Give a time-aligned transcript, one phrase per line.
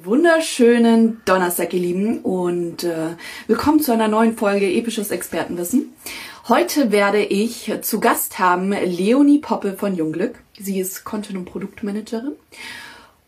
[0.00, 3.14] Wunderschönen Donnerstag, ihr Lieben, und äh,
[3.46, 5.92] willkommen zu einer neuen Folge Episches Expertenwissen.
[6.48, 10.36] Heute werde ich zu Gast haben Leonie Poppe von Jungglück.
[10.58, 12.32] Sie ist Content- und Produktmanagerin.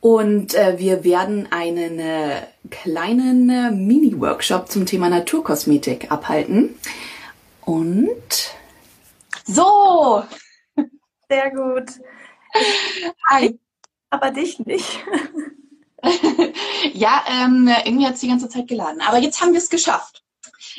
[0.01, 6.77] Und äh, wir werden einen äh, kleinen äh, Mini-Workshop zum Thema Naturkosmetik abhalten.
[7.67, 8.55] Und
[9.45, 10.23] so!
[11.29, 11.91] Sehr gut.
[13.29, 13.59] Hi.
[14.09, 15.05] Aber dich nicht.
[16.93, 19.01] ja, ähm, irgendwie hat es die ganze Zeit geladen.
[19.01, 20.23] Aber jetzt haben wir es geschafft.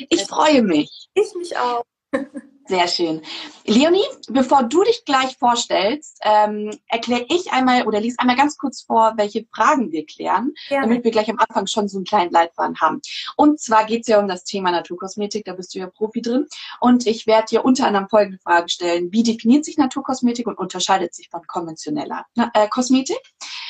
[0.08, 1.08] Ich freue mich.
[1.14, 1.84] Ich mich auch.
[2.68, 3.22] Sehr schön.
[3.64, 8.82] Leonie, bevor du dich gleich vorstellst, ähm, erkläre ich einmal oder lies einmal ganz kurz
[8.82, 10.88] vor, welche Fragen wir klären, Gerne.
[10.88, 13.00] damit wir gleich am Anfang schon so einen kleinen Leitfaden haben.
[13.36, 16.46] Und zwar geht es ja um das Thema Naturkosmetik, da bist du ja Profi drin.
[16.80, 19.12] Und ich werde dir unter anderem folgende Fragen stellen.
[19.12, 23.20] Wie definiert sich Naturkosmetik und unterscheidet sich von konventioneller äh, Kosmetik?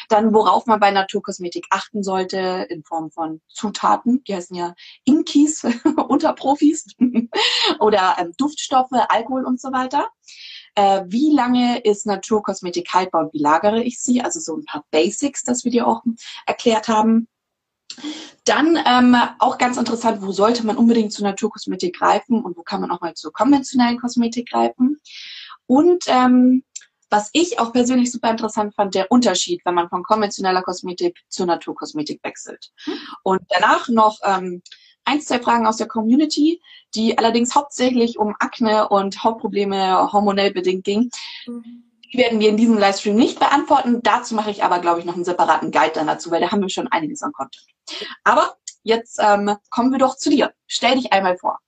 [0.09, 4.75] Dann, worauf man bei Naturkosmetik achten sollte in Form von Zutaten, die heißen ja
[5.05, 5.65] Inkis
[6.09, 6.87] unter Profis
[7.81, 10.09] oder ähm, Duftstoffe, Alkohol und so weiter.
[10.75, 14.23] Äh, wie lange ist Naturkosmetik haltbar und wie lagere ich sie?
[14.23, 16.03] Also so ein paar Basics, das wir dir auch
[16.47, 17.29] erklärt haben.
[18.45, 22.81] Dann ähm, auch ganz interessant, wo sollte man unbedingt zur Naturkosmetik greifen und wo kann
[22.81, 25.01] man auch mal zur konventionellen Kosmetik greifen.
[25.67, 26.63] Und ähm,
[27.11, 31.47] was ich auch persönlich super interessant fand, der Unterschied, wenn man von konventioneller Kosmetik zur
[31.47, 32.73] Naturkosmetik wechselt.
[33.23, 34.63] Und danach noch ähm,
[35.05, 36.61] ein, zwei Fragen aus der Community,
[36.95, 41.11] die allerdings hauptsächlich um Akne und Hautprobleme hormonell bedingt ging.
[42.13, 44.01] Die werden wir in diesem Livestream nicht beantworten.
[44.03, 46.63] Dazu mache ich aber, glaube ich, noch einen separaten Guide dann dazu, weil da haben
[46.63, 47.67] wir schon einiges an Content.
[48.25, 50.53] Aber jetzt ähm, kommen wir doch zu dir.
[50.67, 51.59] Stell dich einmal vor.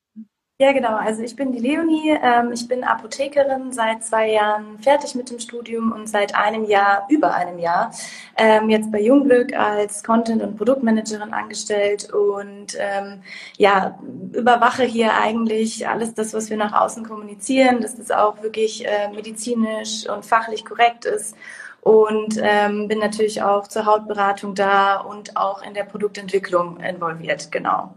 [0.61, 0.97] Ja, genau.
[0.97, 2.19] Also ich bin die Leonie.
[2.21, 7.07] Ähm, ich bin Apothekerin, seit zwei Jahren fertig mit dem Studium und seit einem Jahr,
[7.09, 7.93] über einem Jahr,
[8.37, 13.23] ähm, jetzt bei Jungglück als Content- und Produktmanagerin angestellt und ähm,
[13.57, 14.01] ja,
[14.33, 19.09] überwache hier eigentlich alles das, was wir nach außen kommunizieren, dass das auch wirklich äh,
[19.15, 21.37] medizinisch und fachlich korrekt ist
[21.83, 27.95] und bin natürlich auch zur Hautberatung da und auch in der Produktentwicklung involviert, genau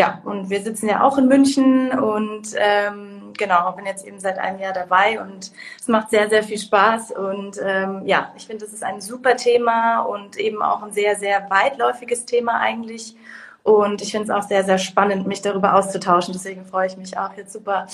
[0.00, 4.38] ja, und wir sitzen ja auch in München und ähm, genau, bin jetzt eben seit
[4.38, 7.10] einem Jahr dabei und es macht sehr, sehr viel Spaß.
[7.10, 11.16] Und ähm, ja, ich finde, das ist ein super Thema und eben auch ein sehr,
[11.16, 13.14] sehr weitläufiges Thema eigentlich.
[13.62, 16.32] Und ich finde es auch sehr, sehr spannend, mich darüber auszutauschen.
[16.32, 17.86] Deswegen freue ich mich auch jetzt super,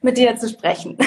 [0.00, 0.98] mit dir zu sprechen.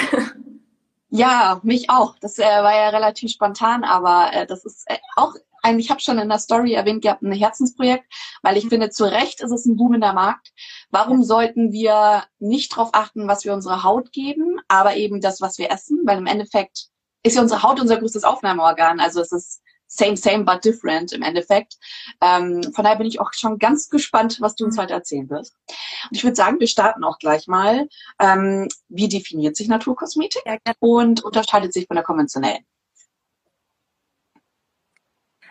[1.08, 2.16] Ja, mich auch.
[2.20, 5.34] Das äh, war ja relativ spontan, aber äh, das ist äh, auch
[5.66, 8.06] ein, ich habe schon in der Story erwähnt gehabt, ein Herzensprojekt,
[8.42, 8.70] weil ich mhm.
[8.70, 10.52] finde, zu Recht ist es ein boomender Markt.
[10.90, 15.58] Warum sollten wir nicht darauf achten, was wir unserer Haut geben, aber eben das, was
[15.58, 16.00] wir essen?
[16.04, 16.86] Weil im Endeffekt
[17.22, 19.00] ist ja unsere Haut unser größtes Aufnahmeorgan.
[19.00, 21.76] Also es ist same, same, but different im Endeffekt.
[22.20, 24.82] Ähm, von daher bin ich auch schon ganz gespannt, was du uns mhm.
[24.82, 25.54] heute erzählen wirst.
[26.10, 27.88] Und ich würde sagen, wir starten auch gleich mal.
[28.20, 30.42] Ähm, wie definiert sich Naturkosmetik
[30.78, 32.64] und unterscheidet sich von der konventionellen?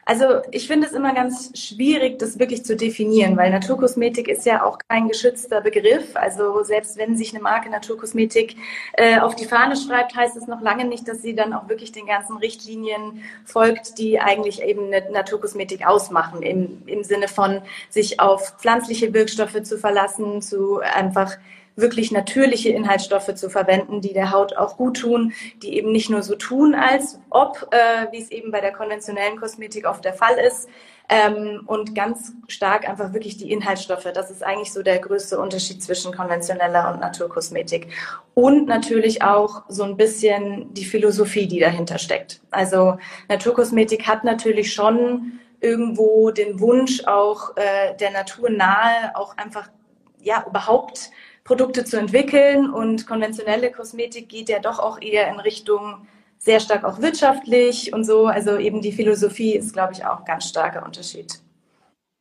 [0.07, 4.63] Also ich finde es immer ganz schwierig, das wirklich zu definieren, weil Naturkosmetik ist ja
[4.63, 6.15] auch kein geschützter Begriff.
[6.15, 8.55] Also selbst wenn sich eine Marke Naturkosmetik
[8.93, 11.91] äh, auf die Fahne schreibt, heißt es noch lange nicht, dass sie dann auch wirklich
[11.91, 18.19] den ganzen Richtlinien folgt, die eigentlich eben eine Naturkosmetik ausmachen, im, im Sinne von sich
[18.19, 21.35] auf pflanzliche Wirkstoffe zu verlassen, zu einfach
[21.75, 26.23] wirklich natürliche Inhaltsstoffe zu verwenden, die der Haut auch gut tun, die eben nicht nur
[26.23, 30.37] so tun, als ob, äh, wie es eben bei der konventionellen Kosmetik oft der Fall
[30.37, 30.69] ist,
[31.09, 34.07] ähm, und ganz stark einfach wirklich die Inhaltsstoffe.
[34.13, 37.87] Das ist eigentlich so der größte Unterschied zwischen konventioneller und Naturkosmetik.
[38.33, 42.41] Und natürlich auch so ein bisschen die Philosophie, die dahinter steckt.
[42.51, 42.97] Also
[43.29, 49.69] Naturkosmetik hat natürlich schon irgendwo den Wunsch, auch äh, der Natur nahe, auch einfach
[50.21, 51.11] ja überhaupt
[51.45, 52.69] Produkte zu entwickeln.
[52.69, 56.05] Und konventionelle Kosmetik geht ja doch auch eher in Richtung
[56.37, 58.25] sehr stark auch wirtschaftlich und so.
[58.25, 61.39] Also eben die Philosophie ist, glaube ich, auch ganz starker Unterschied.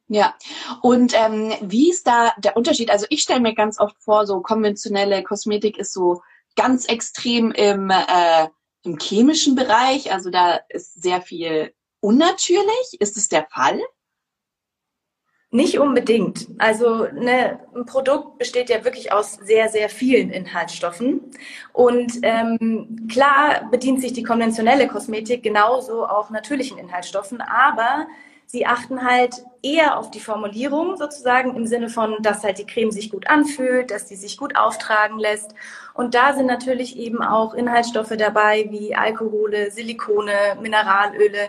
[0.06, 0.34] Ja,
[0.82, 2.90] und ähm, wie ist da der Unterschied?
[2.90, 6.22] Also ich stelle mir ganz oft vor, so konventionelle Kosmetik ist so
[6.56, 8.48] ganz extrem im, äh,
[8.84, 10.12] im chemischen Bereich.
[10.12, 12.96] Also da ist sehr viel unnatürlich.
[13.00, 13.80] Ist es der Fall?
[15.54, 16.48] Nicht unbedingt.
[16.58, 21.20] Also ne, ein Produkt besteht ja wirklich aus sehr, sehr vielen Inhaltsstoffen.
[21.72, 28.08] Und ähm, klar bedient sich die konventionelle Kosmetik genauso auch natürlichen Inhaltsstoffen, aber
[28.46, 32.90] sie achten halt eher auf die Formulierung sozusagen im Sinne von, dass halt die Creme
[32.90, 35.54] sich gut anfühlt, dass die sich gut auftragen lässt.
[35.94, 41.48] Und da sind natürlich eben auch Inhaltsstoffe dabei wie Alkohole, Silikone, Mineralöle,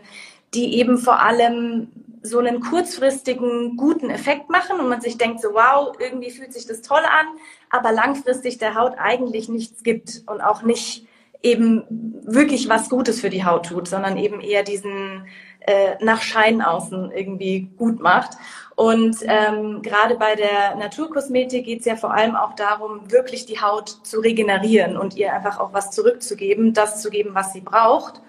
[0.56, 1.90] die eben vor allem
[2.26, 6.66] so einen kurzfristigen guten Effekt machen und man sich denkt so, wow, irgendwie fühlt sich
[6.66, 7.28] das toll an,
[7.70, 11.06] aber langfristig der Haut eigentlich nichts gibt und auch nicht
[11.44, 11.84] eben
[12.26, 15.28] wirklich was Gutes für die Haut tut, sondern eben eher diesen
[15.60, 18.32] äh, nach Schein außen irgendwie gut macht.
[18.76, 23.62] Und ähm, gerade bei der Naturkosmetik geht es ja vor allem auch darum, wirklich die
[23.62, 28.22] Haut zu regenerieren und ihr einfach auch was zurückzugeben, das zu geben, was sie braucht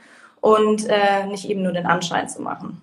[0.46, 2.80] und äh, nicht eben nur den Anschein zu machen.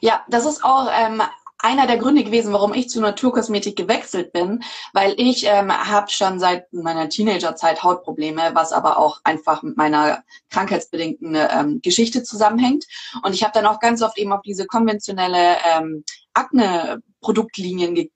[0.00, 1.20] Ja, das ist auch ähm,
[1.58, 4.62] einer der Gründe gewesen, warum ich zu Naturkosmetik gewechselt bin,
[4.94, 10.24] weil ich ähm, habe schon seit meiner Teenagerzeit Hautprobleme, was aber auch einfach mit meiner
[10.48, 12.86] krankheitsbedingten ähm, Geschichte zusammenhängt.
[13.22, 18.10] Und ich habe dann auch ganz oft eben auf diese konventionelle ähm, Akne-Produktlinien ge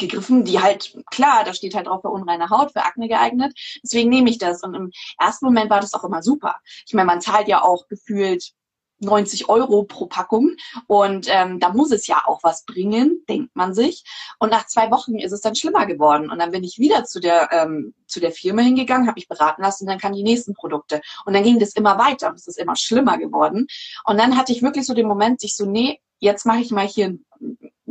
[0.00, 3.52] gegriffen, die halt, klar, da steht halt drauf für unreine Haut, für Akne geeignet.
[3.82, 4.62] Deswegen nehme ich das.
[4.62, 6.56] Und im ersten Moment war das auch immer super.
[6.86, 8.52] Ich meine, man zahlt ja auch gefühlt
[9.00, 10.56] 90 Euro pro Packung.
[10.86, 14.04] Und ähm, da muss es ja auch was bringen, denkt man sich.
[14.38, 16.30] Und nach zwei Wochen ist es dann schlimmer geworden.
[16.30, 19.62] Und dann bin ich wieder zu der, ähm, zu der Firma hingegangen, habe mich beraten
[19.62, 21.00] lassen und dann kamen die nächsten Produkte.
[21.24, 23.66] Und dann ging das immer weiter und es ist immer schlimmer geworden.
[24.04, 26.86] Und dann hatte ich wirklich so den Moment, sich so, nee, jetzt mache ich mal
[26.86, 27.18] hier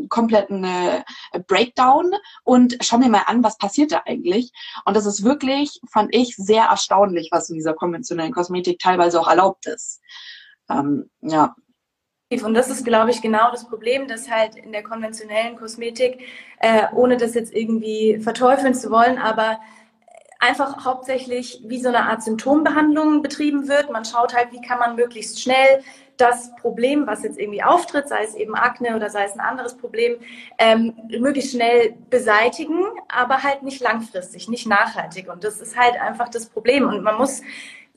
[0.08, 1.04] kompletten äh,
[1.48, 2.12] Breakdown
[2.44, 4.52] und schau mir mal an, was passiert da eigentlich.
[4.86, 9.28] Und das ist wirklich, fand ich, sehr erstaunlich, was in dieser konventionellen Kosmetik teilweise auch
[9.28, 10.02] erlaubt ist.
[10.70, 11.56] Ähm, ja.
[12.44, 16.22] Und das ist, glaube ich, genau das Problem, dass halt in der konventionellen Kosmetik,
[16.60, 19.60] äh, ohne das jetzt irgendwie verteufeln zu wollen, aber
[20.40, 23.92] einfach hauptsächlich wie so eine Art Symptombehandlung betrieben wird.
[23.92, 25.84] Man schaut halt, wie kann man möglichst schnell
[26.16, 29.78] das Problem, was jetzt irgendwie auftritt, sei es eben Akne oder sei es ein anderes
[29.78, 30.18] Problem,
[30.58, 35.32] ähm, möglichst schnell beseitigen, aber halt nicht langfristig, nicht nachhaltig.
[35.32, 36.88] Und das ist halt einfach das Problem.
[36.88, 37.42] Und man muss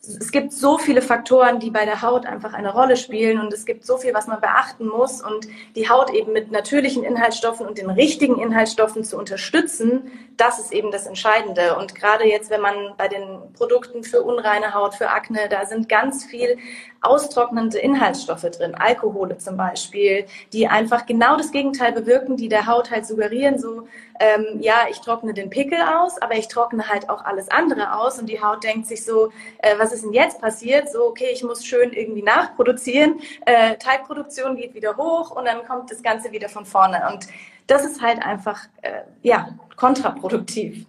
[0.04, 3.64] es gibt so viele Faktoren, die bei der Haut einfach eine Rolle spielen und es
[3.64, 5.46] gibt so viel, was man beachten muss und
[5.76, 10.90] die Haut eben mit natürlichen Inhaltsstoffen und den richtigen Inhaltsstoffen zu unterstützen, das ist eben
[10.90, 11.76] das Entscheidende.
[11.76, 15.88] Und gerade jetzt, wenn man bei den Produkten für unreine Haut, für Akne, da sind
[15.88, 16.58] ganz viel
[17.02, 22.90] austrocknende Inhaltsstoffe drin, Alkohole zum Beispiel, die einfach genau das Gegenteil bewirken, die der Haut
[22.90, 23.88] halt suggerieren, so,
[24.20, 28.20] ähm, ja, ich trockne den Pickel aus, aber ich trockne halt auch alles andere aus
[28.20, 30.90] und die Haut denkt sich so, äh, was ist denn jetzt passiert?
[30.90, 35.90] So, okay, ich muss schön irgendwie nachproduzieren, äh, Teigproduktion geht wieder hoch und dann kommt
[35.90, 37.26] das Ganze wieder von vorne und
[37.66, 40.87] das ist halt einfach, äh, ja, kontraproduktiv.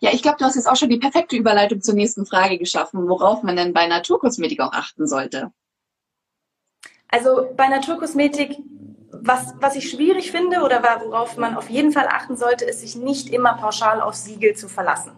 [0.00, 3.08] Ja, ich glaube, du hast jetzt auch schon die perfekte Überleitung zur nächsten Frage geschaffen,
[3.08, 5.52] worauf man denn bei Naturkosmetik auch achten sollte.
[7.08, 8.58] Also bei Naturkosmetik,
[9.10, 12.94] was, was ich schwierig finde oder worauf man auf jeden Fall achten sollte, ist, sich
[12.94, 15.12] nicht immer pauschal auf Siegel zu verlassen.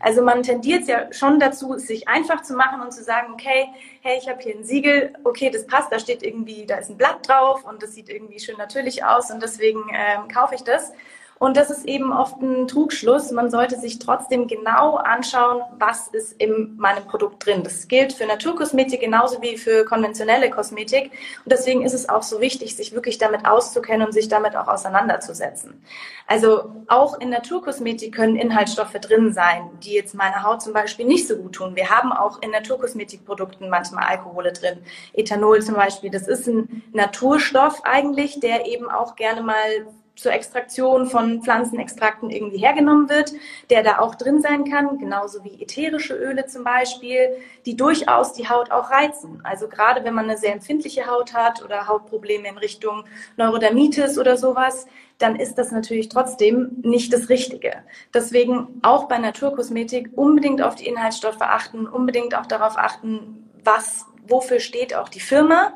[0.00, 3.68] Also man tendiert ja schon dazu, es sich einfach zu machen und zu sagen, okay,
[4.02, 6.98] hey, ich habe hier ein Siegel, okay, das passt, da steht irgendwie, da ist ein
[6.98, 10.92] Blatt drauf und das sieht irgendwie schön natürlich aus und deswegen ähm, kaufe ich das.
[11.38, 13.30] Und das ist eben oft ein Trugschluss.
[13.30, 17.62] Man sollte sich trotzdem genau anschauen, was ist in meinem Produkt drin.
[17.62, 21.12] Das gilt für Naturkosmetik genauso wie für konventionelle Kosmetik.
[21.44, 24.68] Und deswegen ist es auch so wichtig, sich wirklich damit auszukennen und sich damit auch
[24.68, 25.80] auseinanderzusetzen.
[26.26, 31.28] Also auch in Naturkosmetik können Inhaltsstoffe drin sein, die jetzt meiner Haut zum Beispiel nicht
[31.28, 31.76] so gut tun.
[31.76, 34.78] Wir haben auch in Naturkosmetikprodukten manchmal Alkohole drin.
[35.14, 39.86] Ethanol zum Beispiel, das ist ein Naturstoff eigentlich, der eben auch gerne mal
[40.18, 43.32] zur Extraktion von Pflanzenextrakten irgendwie hergenommen wird,
[43.70, 48.48] der da auch drin sein kann, genauso wie ätherische Öle zum Beispiel, die durchaus die
[48.48, 49.40] Haut auch reizen.
[49.44, 53.04] Also gerade wenn man eine sehr empfindliche Haut hat oder Hautprobleme in Richtung
[53.36, 54.86] Neurodermitis oder sowas,
[55.18, 57.84] dann ist das natürlich trotzdem nicht das Richtige.
[58.12, 64.60] Deswegen auch bei Naturkosmetik unbedingt auf die Inhaltsstoffe achten, unbedingt auch darauf achten, was, wofür
[64.60, 65.74] steht auch die Firma,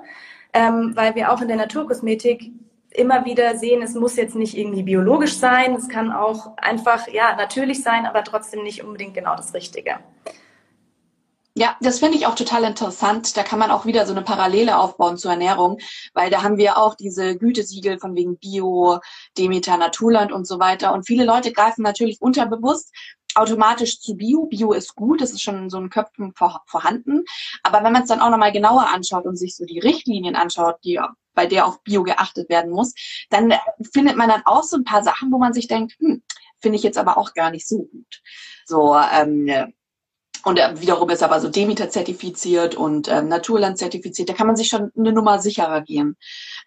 [0.53, 2.53] ähm, weil wir auch in der Naturkosmetik
[2.95, 7.37] immer wieder sehen, es muss jetzt nicht irgendwie biologisch sein, es kann auch einfach, ja,
[7.37, 9.99] natürlich sein, aber trotzdem nicht unbedingt genau das Richtige.
[11.55, 13.37] Ja, das finde ich auch total interessant.
[13.37, 15.79] Da kann man auch wieder so eine Parallele aufbauen zur Ernährung,
[16.15, 19.01] weil da haben wir auch diese Gütesiegel von wegen Bio,
[19.37, 20.95] Demeter, Naturland und so weiter.
[20.95, 22.91] Und viele Leute greifen natürlich unterbewusst
[23.35, 24.47] automatisch zu Bio.
[24.47, 27.25] Bio ist gut, das ist schon so ein Köpfen vor, vorhanden.
[27.63, 30.77] Aber wenn man es dann auch nochmal genauer anschaut und sich so die Richtlinien anschaut,
[30.85, 31.01] die
[31.35, 32.95] bei der auf Bio geachtet werden muss,
[33.31, 33.53] dann
[33.93, 36.23] findet man dann auch so ein paar Sachen, wo man sich denkt, hm,
[36.61, 38.23] finde ich jetzt aber auch gar nicht so gut.
[38.65, 39.73] So, ähm,
[40.45, 44.29] und äh, wiederum ist aber so Demeter zertifiziert und ähm, Naturland zertifiziert.
[44.29, 46.17] Da kann man sich schon eine Nummer sicherer gehen.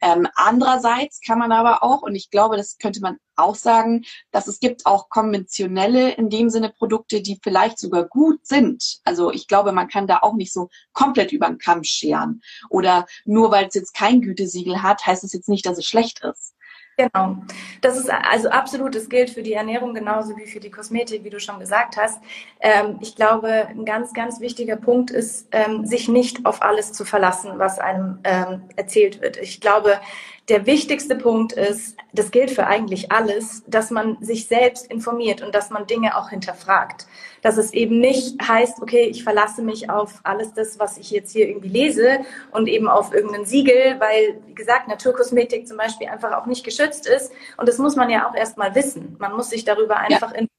[0.02, 4.48] Ähm, andererseits kann man aber auch, und ich glaube, das könnte man auch sagen, dass
[4.48, 9.00] es gibt auch konventionelle, in dem Sinne Produkte, die vielleicht sogar gut sind.
[9.04, 12.42] Also ich glaube, man kann da auch nicht so komplett über den Kamm scheren.
[12.70, 16.24] Oder nur weil es jetzt kein Gütesiegel hat, heißt es jetzt nicht, dass es schlecht
[16.24, 16.55] ist.
[16.98, 17.36] Genau.
[17.82, 21.30] Das ist also absolut, das gilt für die Ernährung genauso wie für die Kosmetik, wie
[21.30, 22.22] du schon gesagt hast.
[22.62, 27.04] Ähm, ich glaube, ein ganz, ganz wichtiger Punkt ist, ähm, sich nicht auf alles zu
[27.04, 29.36] verlassen, was einem ähm, erzählt wird.
[29.38, 30.00] Ich glaube,
[30.48, 35.56] der wichtigste Punkt ist, das gilt für eigentlich alles, dass man sich selbst informiert und
[35.56, 37.08] dass man Dinge auch hinterfragt.
[37.42, 41.32] Dass es eben nicht heißt, okay, ich verlasse mich auf alles das, was ich jetzt
[41.32, 42.20] hier irgendwie lese
[42.52, 47.08] und eben auf irgendein Siegel, weil, wie gesagt, Naturkosmetik zum Beispiel einfach auch nicht geschützt
[47.08, 47.32] ist.
[47.58, 49.16] Und das muss man ja auch erstmal wissen.
[49.20, 50.40] Man muss sich darüber einfach ja.
[50.42, 50.55] informieren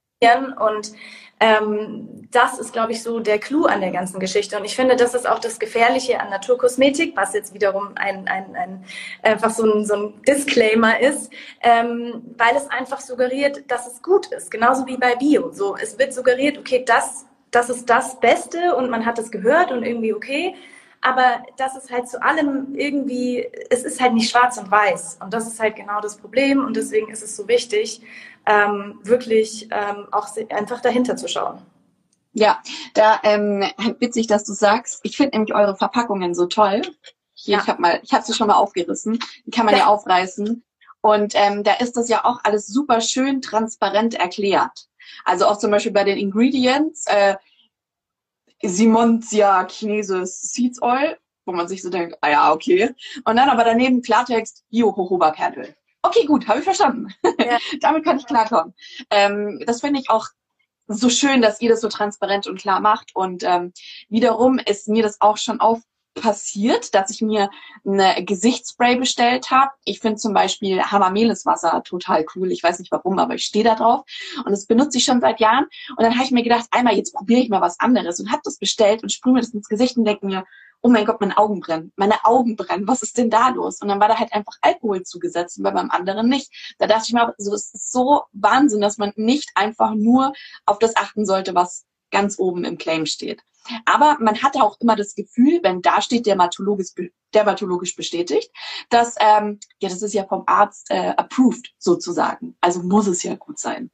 [0.58, 0.92] und
[1.38, 4.56] ähm, das ist, glaube ich, so der Clou an der ganzen Geschichte.
[4.56, 8.56] Und ich finde, das ist auch das Gefährliche an Naturkosmetik, was jetzt wiederum ein, ein,
[8.56, 8.84] ein
[9.22, 11.30] einfach so ein, so ein Disclaimer ist,
[11.60, 14.50] ähm, weil es einfach suggeriert, dass es gut ist.
[14.50, 15.52] Genauso wie bei Bio.
[15.52, 19.72] So, es wird suggeriert, okay, das, das ist das Beste und man hat es gehört
[19.72, 20.54] und irgendwie okay.
[21.00, 25.18] Aber das ist halt zu allem irgendwie, es ist halt nicht schwarz und weiß.
[25.22, 26.64] Und das ist halt genau das Problem.
[26.64, 28.00] Und deswegen ist es so wichtig,
[28.46, 31.58] ähm, wirklich ähm, auch einfach dahinter zu schauen.
[32.32, 32.60] Ja,
[32.94, 33.64] da ähm,
[33.98, 35.00] witzig, dass du sagst.
[35.04, 36.82] Ich finde nämlich eure Verpackungen so toll.
[37.34, 37.62] Hier, ja.
[37.62, 39.18] ich habe mal, ich habe sie schon mal aufgerissen.
[39.46, 40.62] Die kann man ja, ja aufreißen.
[41.00, 44.88] Und ähm, da ist das ja auch alles super schön transparent erklärt.
[45.24, 47.06] Also auch zum Beispiel bei den Ingredients.
[47.06, 47.36] Äh,
[48.62, 52.94] Simonsia Chinesis Seeds Oil, wo man sich so denkt, ah ja, okay.
[53.24, 55.74] Und dann aber daneben Klartext Bio Jojoba Kernöl.
[56.02, 57.12] Okay, gut, habe ich verstanden.
[57.38, 57.58] Ja.
[57.80, 58.74] Damit kann ich klarkommen.
[59.10, 60.26] Ähm, das finde ich auch
[60.86, 63.10] so schön, dass ihr das so transparent und klar macht.
[63.14, 63.72] Und ähm,
[64.08, 65.80] wiederum ist mir das auch schon auf
[66.16, 67.50] passiert, dass ich mir
[67.84, 69.70] eine Gesichtsspray bestellt habe.
[69.84, 72.50] Ich finde zum Beispiel Hamameliswasser total cool.
[72.50, 74.04] Ich weiß nicht warum, aber ich stehe da drauf.
[74.44, 75.66] Und das benutze ich schon seit Jahren.
[75.96, 78.42] Und dann habe ich mir gedacht, einmal jetzt probiere ich mal was anderes und habe
[78.44, 80.44] das bestellt und sprühe mir das ins Gesicht und denke mir,
[80.82, 81.92] oh mein Gott, meine Augen brennen.
[81.96, 82.86] Meine Augen brennen.
[82.86, 83.80] Was ist denn da los?
[83.80, 86.50] Und dann war da halt einfach Alkohol zugesetzt und bei beim anderen nicht.
[86.78, 90.32] Da dachte ich mir, so, es ist so Wahnsinn, dass man nicht einfach nur
[90.64, 91.84] auf das achten sollte, was
[92.16, 93.42] ganz oben im Claim steht.
[93.84, 96.92] Aber man hatte auch immer das Gefühl, wenn da steht dermatologisch,
[97.34, 98.50] dermatologisch bestätigt,
[98.90, 102.56] dass ähm, ja, das ist ja vom Arzt äh, approved sozusagen.
[102.60, 103.90] Also muss es ja gut sein.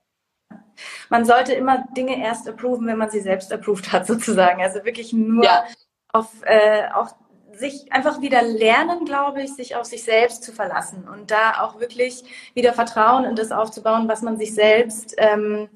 [1.08, 4.62] Man sollte immer Dinge erst approven, wenn man sie selbst approved hat, sozusagen.
[4.62, 5.64] Also wirklich nur ja.
[6.12, 7.14] auf äh, auch
[7.54, 11.80] sich einfach wieder lernen, glaube ich, sich auf sich selbst zu verlassen und da auch
[11.80, 15.68] wirklich wieder Vertrauen in das aufzubauen, was man sich selbst ähm,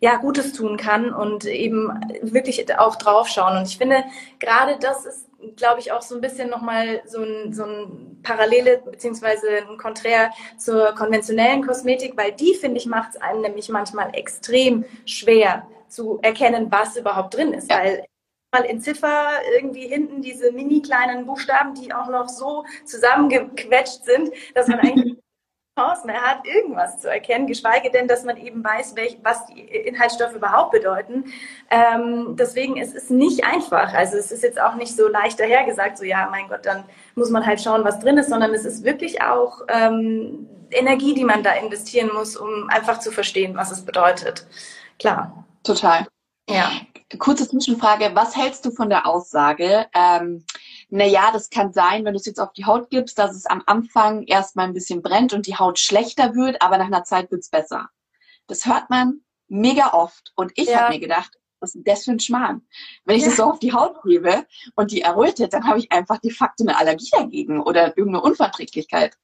[0.00, 1.88] ja, Gutes tun kann und eben
[2.22, 3.56] wirklich auch draufschauen.
[3.56, 4.04] Und ich finde,
[4.38, 8.82] gerade das ist, glaube ich, auch so ein bisschen nochmal so ein, so ein Parallele
[8.84, 14.14] beziehungsweise ein Konträr zur konventionellen Kosmetik, weil die, finde ich, macht es einem nämlich manchmal
[14.14, 17.70] extrem schwer zu erkennen, was überhaupt drin ist.
[17.70, 17.78] Ja.
[17.78, 18.04] Weil
[18.54, 24.30] mal in Ziffer irgendwie hinten diese mini kleinen Buchstaben, die auch noch so zusammengequetscht sind,
[24.54, 25.16] dass man eigentlich
[25.76, 29.60] Chance mehr hat, irgendwas zu erkennen, geschweige denn, dass man eben weiß, welch, was die
[29.60, 31.24] Inhaltsstoffe überhaupt bedeuten.
[31.68, 33.92] Ähm, deswegen ist es nicht einfach.
[33.92, 36.84] Also es ist jetzt auch nicht so leicht dahergesagt, so ja, mein Gott, dann
[37.16, 41.24] muss man halt schauen, was drin ist, sondern es ist wirklich auch ähm, Energie, die
[41.24, 44.46] man da investieren muss, um einfach zu verstehen, was es bedeutet.
[45.00, 45.44] Klar.
[45.64, 46.06] Total.
[46.48, 46.70] Ja.
[47.18, 48.10] Kurze Zwischenfrage.
[48.14, 50.44] Was hältst du von der Aussage, ähm,
[50.90, 53.62] naja, das kann sein, wenn du es jetzt auf die Haut gibst, dass es am
[53.66, 57.42] Anfang erstmal ein bisschen brennt und die Haut schlechter wird, aber nach einer Zeit wird
[57.42, 57.88] es besser.
[58.46, 60.32] Das hört man mega oft.
[60.36, 60.80] Und ich ja.
[60.80, 62.62] habe mir gedacht, was ist das für ein Schmarrn?
[63.04, 63.28] Wenn ich ja.
[63.28, 66.64] das so auf die Haut gebe und die errötet, dann habe ich einfach de facto
[66.64, 69.16] eine Allergie dagegen oder irgendeine Unverträglichkeit.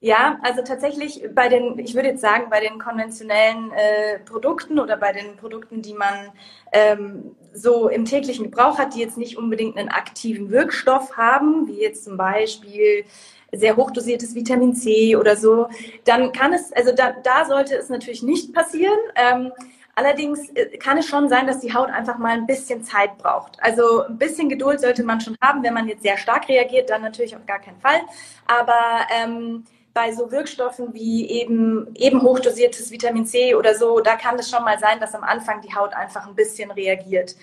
[0.00, 4.96] Ja, also tatsächlich bei den, ich würde jetzt sagen, bei den konventionellen äh, Produkten oder
[4.96, 6.30] bei den Produkten, die man
[6.72, 11.80] ähm, so im täglichen Gebrauch hat, die jetzt nicht unbedingt einen aktiven Wirkstoff haben, wie
[11.80, 13.04] jetzt zum Beispiel
[13.50, 15.68] sehr hochdosiertes Vitamin C oder so,
[16.04, 18.98] dann kann es, also da, da sollte es natürlich nicht passieren.
[19.16, 19.52] Ähm,
[19.98, 23.60] Allerdings äh, kann es schon sein, dass die Haut einfach mal ein bisschen Zeit braucht.
[23.60, 25.64] Also ein bisschen Geduld sollte man schon haben.
[25.64, 28.02] Wenn man jetzt sehr stark reagiert, dann natürlich auf gar keinen Fall.
[28.46, 29.64] Aber ähm,
[29.94, 34.64] bei so Wirkstoffen wie eben, eben hochdosiertes Vitamin C oder so, da kann es schon
[34.64, 37.34] mal sein, dass am Anfang die Haut einfach ein bisschen reagiert.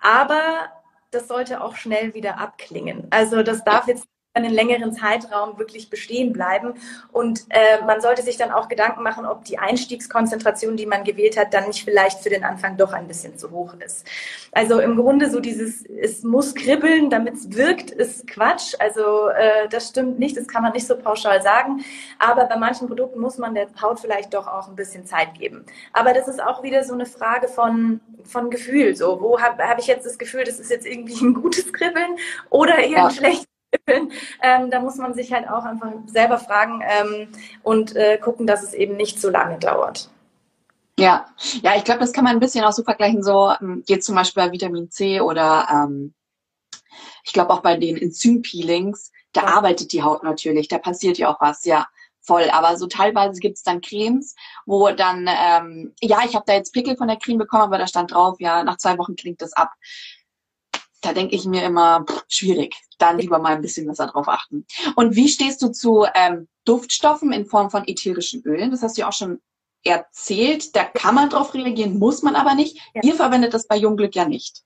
[0.00, 0.40] Aber
[1.10, 3.06] das sollte auch schnell wieder abklingen.
[3.10, 6.74] Also das darf jetzt einen längeren Zeitraum wirklich bestehen bleiben.
[7.12, 11.38] Und äh, man sollte sich dann auch Gedanken machen, ob die Einstiegskonzentration, die man gewählt
[11.38, 14.04] hat, dann nicht vielleicht für den Anfang doch ein bisschen zu hoch ist.
[14.50, 18.74] Also im Grunde so dieses, es muss kribbeln, damit es wirkt, ist Quatsch.
[18.80, 21.84] Also äh, das stimmt nicht, das kann man nicht so pauschal sagen.
[22.18, 25.64] Aber bei manchen Produkten muss man der Haut vielleicht doch auch ein bisschen Zeit geben.
[25.92, 28.96] Aber das ist auch wieder so eine Frage von, von Gefühl.
[28.96, 32.16] So, wo habe hab ich jetzt das Gefühl, das ist jetzt irgendwie ein gutes Kribbeln
[32.50, 33.06] oder eher ja.
[33.06, 33.53] ein schlechtes
[34.42, 37.28] ähm, da muss man sich halt auch einfach selber fragen ähm,
[37.62, 40.10] und äh, gucken, dass es eben nicht so lange dauert.
[40.98, 41.26] Ja,
[41.62, 43.22] ja, ich glaube, das kann man ein bisschen auch so vergleichen.
[43.22, 46.14] So ähm, geht zum Beispiel bei Vitamin C oder ähm,
[47.24, 49.10] ich glaube auch bei den Enzympeelings.
[49.32, 49.46] Da ja.
[49.56, 51.86] arbeitet die Haut natürlich, da passiert ja auch was, ja
[52.24, 52.48] voll.
[52.50, 54.34] Aber so teilweise gibt es dann Cremes,
[54.66, 57.86] wo dann, ähm, ja, ich habe da jetzt Pickel von der Creme bekommen, aber da
[57.86, 59.72] stand drauf, ja, nach zwei Wochen klingt das ab
[61.04, 62.74] da denke ich mir immer, pff, schwierig.
[62.98, 64.66] Dann lieber mal ein bisschen besser drauf achten.
[64.96, 68.70] Und wie stehst du zu ähm, Duftstoffen in Form von ätherischen Ölen?
[68.70, 69.40] Das hast du ja auch schon
[69.84, 70.74] erzählt.
[70.74, 72.78] Da kann man drauf reagieren, muss man aber nicht.
[72.94, 73.02] Ja.
[73.04, 74.62] Ihr verwendet das bei Jungglück ja nicht.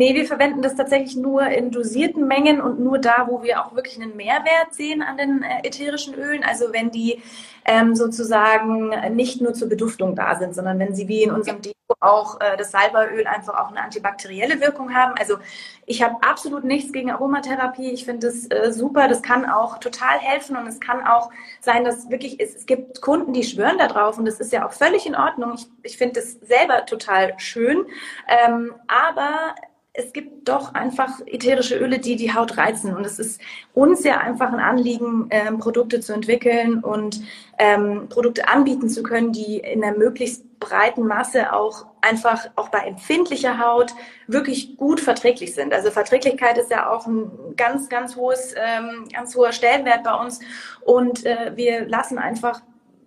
[0.00, 3.74] Nee, wir verwenden das tatsächlich nur in dosierten Mengen und nur da, wo wir auch
[3.74, 6.42] wirklich einen Mehrwert sehen an den äh, ätherischen Ölen.
[6.42, 7.22] Also wenn die
[7.66, 11.74] ähm, sozusagen nicht nur zur Beduftung da sind, sondern wenn sie wie in unserem Deo
[11.98, 15.12] auch äh, das Salbeöl einfach auch eine antibakterielle Wirkung haben.
[15.18, 15.36] Also
[15.84, 17.90] ich habe absolut nichts gegen Aromatherapie.
[17.90, 19.06] Ich finde das äh, super.
[19.06, 21.28] Das kann auch total helfen und es kann auch
[21.60, 24.66] sein, dass wirklich es, es gibt Kunden, die schwören da drauf und das ist ja
[24.66, 25.56] auch völlig in Ordnung.
[25.56, 27.84] Ich, ich finde das selber total schön.
[28.28, 29.54] Ähm, aber
[30.00, 32.96] es gibt doch einfach ätherische Öle, die die Haut reizen.
[32.96, 33.40] Und es ist
[33.74, 37.20] uns ja einfach ein Anliegen, ähm, Produkte zu entwickeln und
[37.58, 42.80] ähm, Produkte anbieten zu können, die in einer möglichst breiten Masse auch einfach auch bei
[42.80, 43.92] empfindlicher Haut
[44.26, 45.72] wirklich gut verträglich sind.
[45.72, 50.40] Also Verträglichkeit ist ja auch ein ganz, ganz hohes, ähm, ganz hoher Stellenwert bei uns.
[50.82, 52.60] Und äh, wir lassen einfach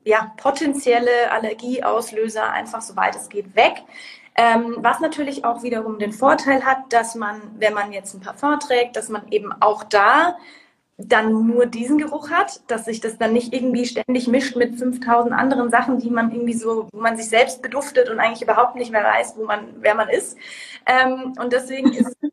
[0.06, 3.84] ja, potenzielle Allergieauslöser einfach, soweit es geht, weg.
[4.36, 8.60] Ähm, was natürlich auch wiederum den Vorteil hat, dass man, wenn man jetzt ein Parfum
[8.60, 10.38] trägt, dass man eben auch da
[10.98, 15.34] dann nur diesen Geruch hat, dass sich das dann nicht irgendwie ständig mischt mit 5000
[15.34, 18.92] anderen Sachen, die man irgendwie so, wo man sich selbst beduftet und eigentlich überhaupt nicht
[18.92, 20.38] mehr weiß, wo man, wer man ist.
[20.86, 22.30] Ähm, und deswegen ist es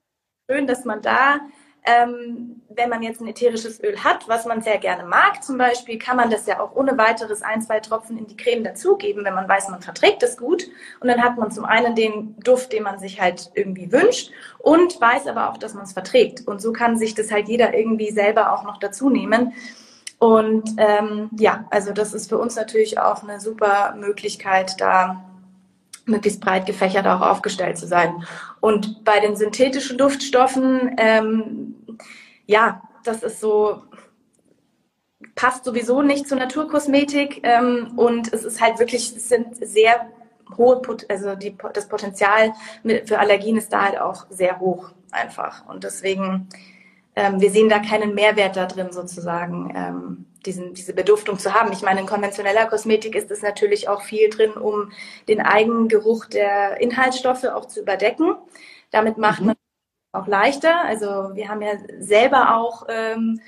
[0.50, 1.40] schön, dass man da
[1.84, 5.98] ähm, wenn man jetzt ein ätherisches Öl hat, was man sehr gerne mag zum Beispiel,
[5.98, 9.34] kann man das ja auch ohne weiteres ein, zwei Tropfen in die Creme dazugeben, wenn
[9.34, 10.64] man weiß, man verträgt es gut.
[11.00, 15.00] Und dann hat man zum einen den Duft, den man sich halt irgendwie wünscht und
[15.00, 16.46] weiß aber auch, dass man es verträgt.
[16.46, 19.52] Und so kann sich das halt jeder irgendwie selber auch noch dazu nehmen.
[20.18, 25.24] Und ähm, ja, also das ist für uns natürlich auch eine super Möglichkeit, da
[26.04, 28.24] möglichst breit gefächert auch aufgestellt zu sein.
[28.60, 31.74] Und bei den synthetischen Duftstoffen, ähm,
[32.50, 33.82] ja, das ist so,
[35.34, 40.10] passt sowieso nicht zur Naturkosmetik ähm, und es ist halt wirklich, es sind sehr
[40.58, 42.52] hohe, also die, das Potenzial
[43.06, 45.66] für Allergien ist da halt auch sehr hoch einfach.
[45.68, 46.48] Und deswegen,
[47.14, 49.72] ähm, wir sehen da keinen Mehrwert da drin sozusagen.
[49.74, 51.70] Ähm, diesen, diese Beduftung zu haben.
[51.70, 54.90] Ich meine, in konventioneller Kosmetik ist es natürlich auch viel drin, um
[55.28, 58.36] den Eigengeruch der Inhaltsstoffe auch zu überdecken.
[58.90, 59.46] Damit macht mhm.
[59.48, 59.56] man
[60.12, 60.84] auch leichter.
[60.84, 63.40] Also wir haben ja selber auch ähm,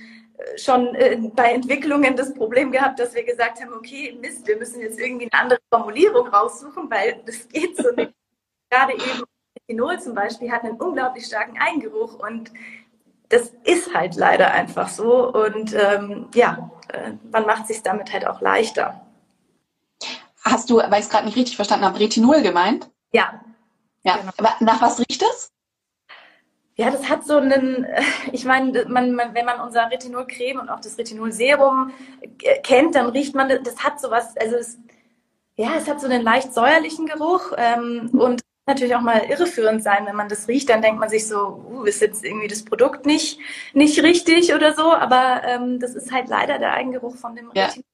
[0.56, 4.80] schon äh, bei Entwicklungen das Problem gehabt, dass wir gesagt haben, okay, Mist, wir müssen
[4.80, 8.12] jetzt irgendwie eine andere Formulierung raussuchen, weil das geht so nicht.
[8.70, 9.24] Gerade eben
[9.66, 12.50] Phenol zum Beispiel hat einen unglaublich starken Eigengeruch und
[13.28, 15.32] das ist halt leider einfach so.
[15.32, 19.06] Und ähm, ja, äh, man macht sich damit halt auch leichter.
[20.42, 22.90] Hast du, weil ich es gerade nicht richtig verstanden habe, Retinol gemeint?
[23.12, 23.40] Ja.
[24.02, 24.16] Ja.
[24.16, 24.32] Genau.
[24.36, 25.52] Aber nach was riecht es?
[26.76, 27.86] Ja, das hat so einen,
[28.32, 31.92] ich meine, man, man, wenn man unser Retinolcreme und auch das Retinolserum
[32.62, 34.78] kennt, dann riecht man, das hat sowas, also es,
[35.56, 40.06] ja, es hat so einen leicht säuerlichen Geruch ähm, und natürlich auch mal irreführend sein,
[40.06, 43.06] wenn man das riecht, dann denkt man sich so, uh, ist jetzt irgendwie das Produkt
[43.06, 43.38] nicht,
[43.74, 47.66] nicht richtig oder so, aber ähm, das ist halt leider der Eigengeruch von dem ja.
[47.66, 47.91] Retinol.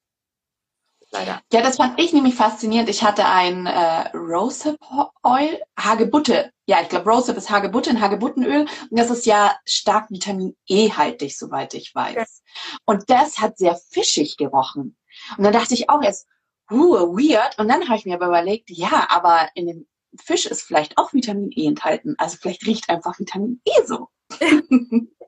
[1.10, 1.40] Leider.
[1.52, 2.90] Ja, das fand ich nämlich faszinierend.
[2.90, 4.78] Ich hatte ein äh, Rosehip
[5.22, 6.52] Oil, Hagebutte.
[6.66, 8.66] Ja, ich glaube Rosehip ist Hagebutte, ein Hagebuttenöl.
[8.90, 12.14] Und das ist ja stark Vitamin E haltig, soweit ich weiß.
[12.14, 12.78] Ja.
[12.84, 14.96] Und das hat sehr fischig gerochen.
[15.36, 16.26] Und dann dachte ich auch erst,
[16.70, 17.58] uh, weird.
[17.58, 19.86] Und dann habe ich mir aber überlegt, ja, aber in dem
[20.20, 22.16] Fisch ist vielleicht auch Vitamin E enthalten.
[22.18, 24.08] Also vielleicht riecht einfach Vitamin E so.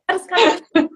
[0.06, 0.90] das kann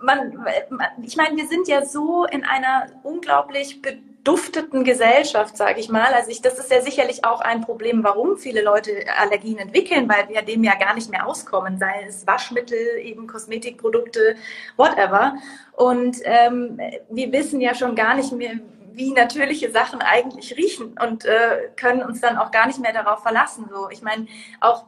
[0.00, 0.34] man,
[0.70, 6.12] man, ich meine, wir sind ja so in einer unglaublich verdufteten Gesellschaft, sage ich mal.
[6.12, 10.28] Also ich, das ist ja sicherlich auch ein Problem, warum viele Leute Allergien entwickeln, weil
[10.28, 14.36] wir dem ja gar nicht mehr auskommen, sei es Waschmittel, eben Kosmetikprodukte,
[14.76, 15.36] whatever.
[15.72, 18.52] Und ähm, wir wissen ja schon gar nicht mehr,
[18.92, 23.22] wie natürliche Sachen eigentlich riechen und äh, können uns dann auch gar nicht mehr darauf
[23.22, 23.70] verlassen.
[23.72, 24.26] So, ich meine,
[24.60, 24.84] auch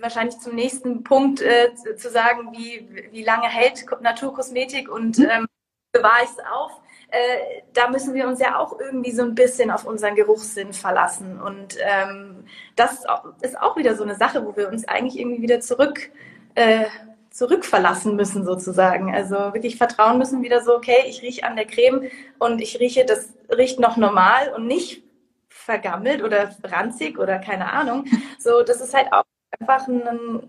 [0.00, 5.28] wahrscheinlich zum nächsten Punkt äh, zu, zu, sagen, wie, wie lange hält Naturkosmetik und mhm.
[5.30, 5.46] ähm,
[5.92, 6.80] bewahre ich es auf.
[7.08, 11.40] Äh, da müssen wir uns ja auch irgendwie so ein bisschen auf unseren Geruchssinn verlassen.
[11.40, 12.44] Und ähm,
[12.76, 13.04] das
[13.40, 16.10] ist auch wieder so eine Sache, wo wir uns eigentlich irgendwie wieder zurück,
[16.54, 16.86] äh,
[17.30, 19.14] zurückverlassen müssen, sozusagen.
[19.14, 23.04] Also wirklich vertrauen müssen, wieder so, okay, ich rieche an der Creme und ich rieche,
[23.04, 25.02] das riecht noch normal und nicht
[25.48, 28.04] vergammelt oder ranzig oder keine Ahnung.
[28.38, 29.24] So, das ist halt auch
[29.58, 30.48] einfach ein,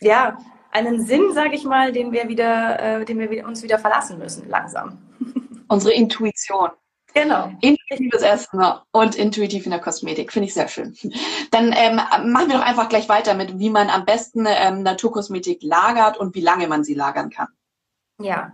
[0.00, 0.38] ja,
[0.70, 4.48] einen Sinn, sage ich mal, den wir wieder, äh, den wir uns wieder verlassen müssen,
[4.48, 4.98] langsam.
[5.68, 6.70] Unsere Intuition.
[7.14, 7.50] Genau.
[7.62, 8.60] Intuitives Essen
[8.92, 10.32] und intuitiv in der Kosmetik.
[10.32, 10.94] Finde ich sehr schön.
[11.50, 11.96] Dann ähm,
[12.30, 16.34] machen wir doch einfach gleich weiter mit, wie man am besten ähm, Naturkosmetik lagert und
[16.34, 17.48] wie lange man sie lagern kann.
[18.20, 18.50] Ja,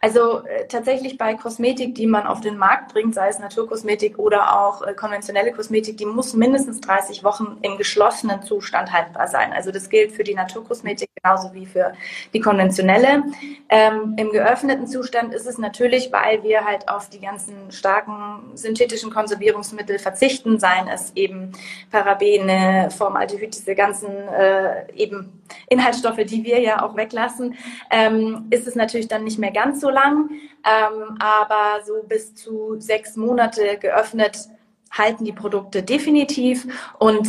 [0.00, 4.60] also äh, tatsächlich bei Kosmetik, die man auf den Markt bringt, sei es Naturkosmetik oder
[4.60, 9.52] auch äh, konventionelle Kosmetik, die muss mindestens 30 Wochen im geschlossenen Zustand haltbar sein.
[9.52, 11.92] Also das gilt für die Naturkosmetik genauso wie für
[12.32, 13.22] die konventionelle.
[13.68, 19.12] Ähm, Im geöffneten Zustand ist es natürlich, weil wir halt auf die ganzen starken synthetischen
[19.12, 21.52] Konservierungsmittel verzichten, seien es eben
[21.92, 27.54] Parabene, Formaldehyd, diese ganzen äh, eben Inhaltsstoffe, die wir ja auch weglassen,
[27.90, 30.30] ähm, ist es natürlich dann nicht mehr ganz so lang,
[30.64, 34.48] ähm, aber so bis zu sechs Monate geöffnet
[34.90, 36.66] halten die Produkte definitiv
[36.98, 37.26] und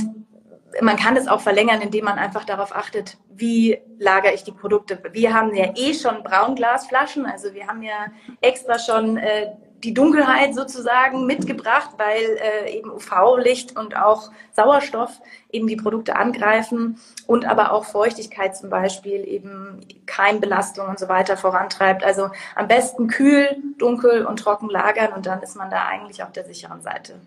[0.82, 5.02] man kann es auch verlängern, indem man einfach darauf achtet, wie lagere ich die Produkte.
[5.14, 8.08] Wir haben ja eh schon Braunglasflaschen, also wir haben ja
[8.42, 15.68] extra schon äh, die Dunkelheit sozusagen mitgebracht, weil äh, eben UV-Licht und auch Sauerstoff eben
[15.68, 22.04] die Produkte angreifen und aber auch Feuchtigkeit zum Beispiel eben Keimbelastung und so weiter vorantreibt.
[22.04, 26.32] Also am besten kühl, dunkel und trocken lagern und dann ist man da eigentlich auf
[26.32, 27.20] der sicheren Seite.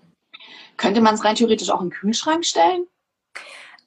[0.76, 2.86] Könnte man es rein theoretisch auch in den Kühlschrank stellen?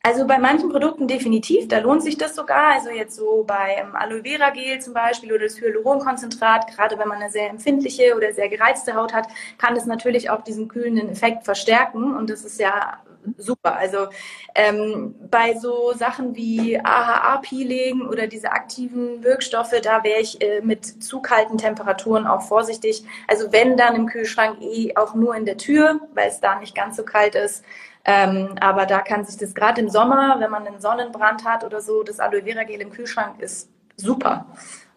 [0.03, 2.73] Also bei manchen Produkten definitiv, da lohnt sich das sogar.
[2.73, 7.21] Also jetzt so beim Aloe Vera Gel zum Beispiel oder das Hyaluronkonzentrat, gerade wenn man
[7.21, 9.27] eine sehr empfindliche oder sehr gereizte Haut hat,
[9.59, 12.97] kann das natürlich auch diesen kühlenden Effekt verstärken und das ist ja
[13.37, 13.75] super.
[13.75, 14.07] Also
[14.55, 21.03] ähm, bei so Sachen wie AHA-Peeling oder diese aktiven Wirkstoffe, da wäre ich äh, mit
[21.03, 23.03] zu kalten Temperaturen auch vorsichtig.
[23.27, 26.75] Also wenn dann im Kühlschrank eh auch nur in der Tür, weil es da nicht
[26.75, 27.63] ganz so kalt ist.
[28.03, 31.81] Ähm, aber da kann sich das gerade im Sommer, wenn man einen Sonnenbrand hat oder
[31.81, 34.47] so, das Aloe Vera Gel im Kühlschrank ist super.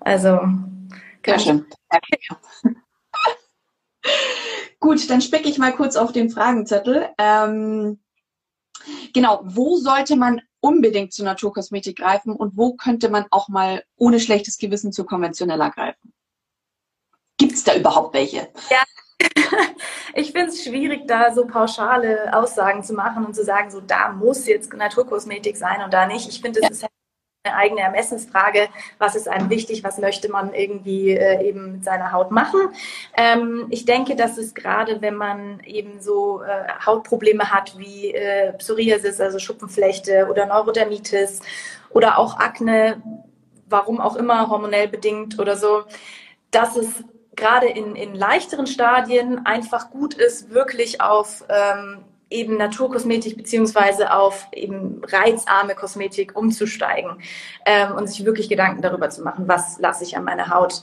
[0.00, 0.40] Also
[1.24, 1.66] sehr schön.
[4.80, 7.08] Gut, dann spicke ich mal kurz auf den Fragenzettel.
[7.18, 8.00] Ähm,
[9.14, 14.20] genau, wo sollte man unbedingt zu Naturkosmetik greifen und wo könnte man auch mal ohne
[14.20, 16.12] schlechtes Gewissen zu konventioneller greifen?
[17.38, 18.48] Gibt es da überhaupt welche?
[18.70, 18.82] Ja,
[20.14, 24.10] ich finde es schwierig, da so pauschale Aussagen zu machen und zu sagen, so da
[24.10, 26.28] muss jetzt Naturkosmetik sein und da nicht.
[26.28, 26.70] Ich finde, es ja.
[26.70, 26.92] ist halt
[27.46, 32.12] eine eigene Ermessensfrage, was ist einem wichtig, was möchte man irgendwie äh, eben mit seiner
[32.12, 32.60] Haut machen.
[33.16, 38.54] Ähm, ich denke, dass es gerade, wenn man eben so äh, Hautprobleme hat wie äh,
[38.54, 41.40] Psoriasis, also Schuppenflechte oder Neurodermitis
[41.90, 43.02] oder auch Akne,
[43.68, 45.84] warum auch immer hormonell bedingt oder so,
[46.50, 47.04] dass es
[47.36, 54.48] gerade in, in leichteren Stadien einfach gut ist, wirklich auf ähm, eben Naturkosmetik beziehungsweise auf
[54.52, 57.22] eben reizarme Kosmetik umzusteigen
[57.64, 60.82] ähm, und sich wirklich Gedanken darüber zu machen, was lasse ich an meiner Haut.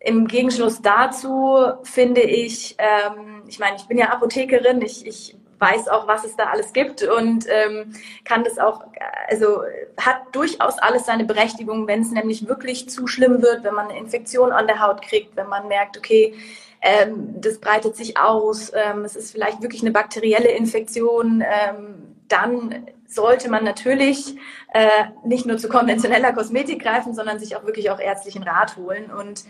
[0.00, 5.88] Im Gegenschluss dazu finde ich, ähm, ich meine, ich bin ja Apothekerin, ich, ich weiß
[5.88, 7.92] auch, was es da alles gibt und ähm,
[8.24, 8.84] kann das auch,
[9.28, 9.62] also
[9.98, 13.98] hat durchaus alles seine Berechtigung, wenn es nämlich wirklich zu schlimm wird, wenn man eine
[13.98, 16.34] Infektion an der Haut kriegt, wenn man merkt, okay,
[16.80, 22.86] ähm, das breitet sich aus, ähm, es ist vielleicht wirklich eine bakterielle Infektion, ähm, dann
[23.06, 24.36] sollte man natürlich
[24.72, 29.10] äh, nicht nur zu konventioneller Kosmetik greifen, sondern sich auch wirklich auch ärztlichen Rat holen
[29.10, 29.44] und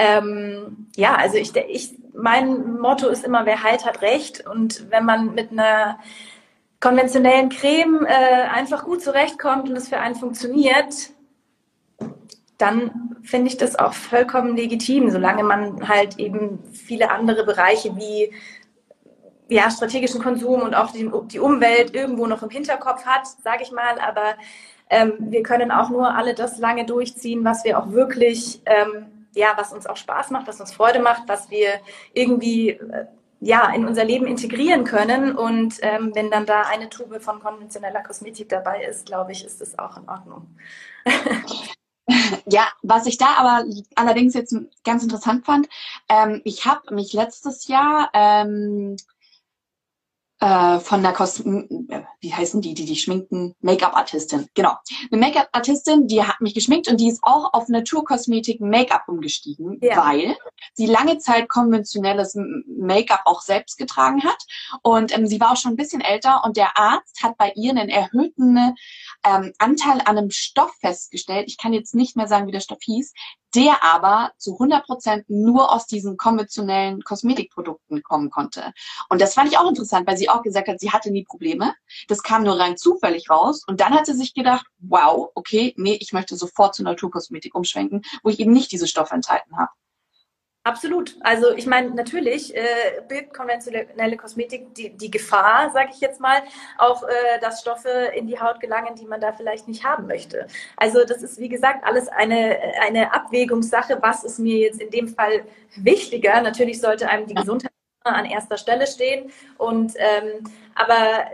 [0.00, 4.46] ähm, ja, also ich, ich, mein Motto ist immer, wer heilt, hat recht.
[4.46, 5.98] Und wenn man mit einer
[6.80, 11.10] konventionellen Creme äh, einfach gut zurechtkommt und es für einen funktioniert,
[12.56, 18.32] dann finde ich das auch vollkommen legitim, solange man halt eben viele andere Bereiche wie
[19.48, 23.72] ja, strategischen Konsum und auch die, die Umwelt irgendwo noch im Hinterkopf hat, sage ich
[23.72, 23.98] mal.
[23.98, 24.34] Aber
[24.88, 29.54] ähm, wir können auch nur alle das lange durchziehen, was wir auch wirklich ähm, ja,
[29.56, 31.80] was uns auch Spaß macht, was uns Freude macht, was wir
[32.12, 33.06] irgendwie äh,
[33.40, 35.36] ja, in unser Leben integrieren können.
[35.36, 39.60] Und ähm, wenn dann da eine Tube von konventioneller Kosmetik dabei ist, glaube ich, ist
[39.60, 40.56] es auch in Ordnung.
[42.46, 43.64] Ja, was ich da aber
[43.94, 45.68] allerdings jetzt ganz interessant fand,
[46.08, 48.96] ähm, ich habe mich letztes Jahr ähm,
[50.40, 53.54] äh, von der Kos wie heißen die, die die schminken?
[53.60, 54.74] Make-up-Artistin, genau.
[55.10, 59.96] Eine Make-up-Artistin, die hat mich geschminkt und die ist auch auf Naturkosmetik Make-up umgestiegen, ja.
[59.96, 60.36] weil
[60.74, 62.34] sie lange Zeit konventionelles
[62.66, 64.38] Make-up auch selbst getragen hat
[64.82, 67.70] und ähm, sie war auch schon ein bisschen älter und der Arzt hat bei ihr
[67.70, 68.74] einen erhöhten
[69.24, 71.48] ähm, Anteil an einem Stoff festgestellt.
[71.48, 73.12] Ich kann jetzt nicht mehr sagen, wie der Stoff hieß,
[73.54, 78.72] der aber zu 100 Prozent nur aus diesen konventionellen Kosmetikprodukten kommen konnte.
[79.08, 81.74] Und das fand ich auch interessant, weil sie auch gesagt hat, sie hatte nie Probleme.
[82.08, 83.64] Das kam nur rein zufällig raus.
[83.66, 88.02] Und dann hat sie sich gedacht, wow, okay, nee, ich möchte sofort zur Naturkosmetik umschwenken,
[88.22, 89.70] wo ich eben nicht diese Stoffe enthalten habe.
[90.62, 91.16] Absolut.
[91.20, 96.42] Also ich meine, natürlich äh, birgt konventionelle Kosmetik die, die Gefahr, sage ich jetzt mal,
[96.76, 100.46] auch, äh, dass Stoffe in die Haut gelangen, die man da vielleicht nicht haben möchte.
[100.76, 103.98] Also das ist, wie gesagt, alles eine, eine Abwägungssache.
[104.02, 105.44] Was ist mir jetzt in dem Fall
[105.76, 106.42] wichtiger?
[106.42, 107.72] Natürlich sollte einem die Gesundheit
[108.04, 109.30] an erster Stelle stehen.
[109.56, 110.44] Und ähm,
[110.74, 111.24] aber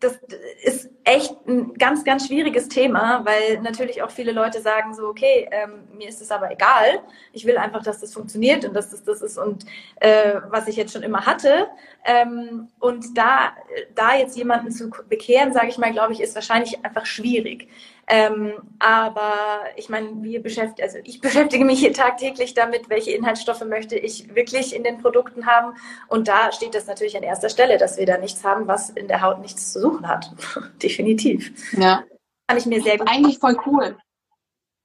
[0.00, 0.18] das
[0.62, 5.48] ist echt ein ganz, ganz schwieriges Thema, weil natürlich auch viele Leute sagen so, okay,
[5.50, 9.04] ähm, mir ist es aber egal, ich will einfach, dass das funktioniert und dass das
[9.04, 11.68] das ist und äh, was ich jetzt schon immer hatte.
[12.04, 13.52] Ähm, und da,
[13.94, 17.68] da jetzt jemanden zu bekehren, sage ich mal, glaube ich, ist wahrscheinlich einfach schwierig.
[18.12, 23.64] Ähm, aber ich meine, wir beschäftigen, also ich beschäftige mich hier tagtäglich damit, welche Inhaltsstoffe
[23.64, 25.76] möchte ich wirklich in den Produkten haben.
[26.08, 29.06] Und da steht das natürlich an erster Stelle, dass wir da nichts haben, was in
[29.06, 30.32] der Haut nichts zu suchen hat.
[30.82, 31.52] Definitiv.
[31.78, 32.02] Ja.
[32.48, 33.08] Kann ich mir sehr gut.
[33.08, 33.96] Eigentlich voll cool.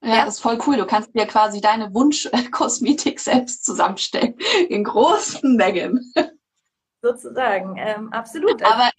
[0.04, 0.78] Ja, ja, das ist voll cool.
[0.78, 4.36] Du kannst dir quasi deine Wunschkosmetik selbst zusammenstellen.
[4.70, 6.14] In großen Mengen.
[7.02, 8.62] Sozusagen, ähm, absolut.
[8.62, 8.92] Aber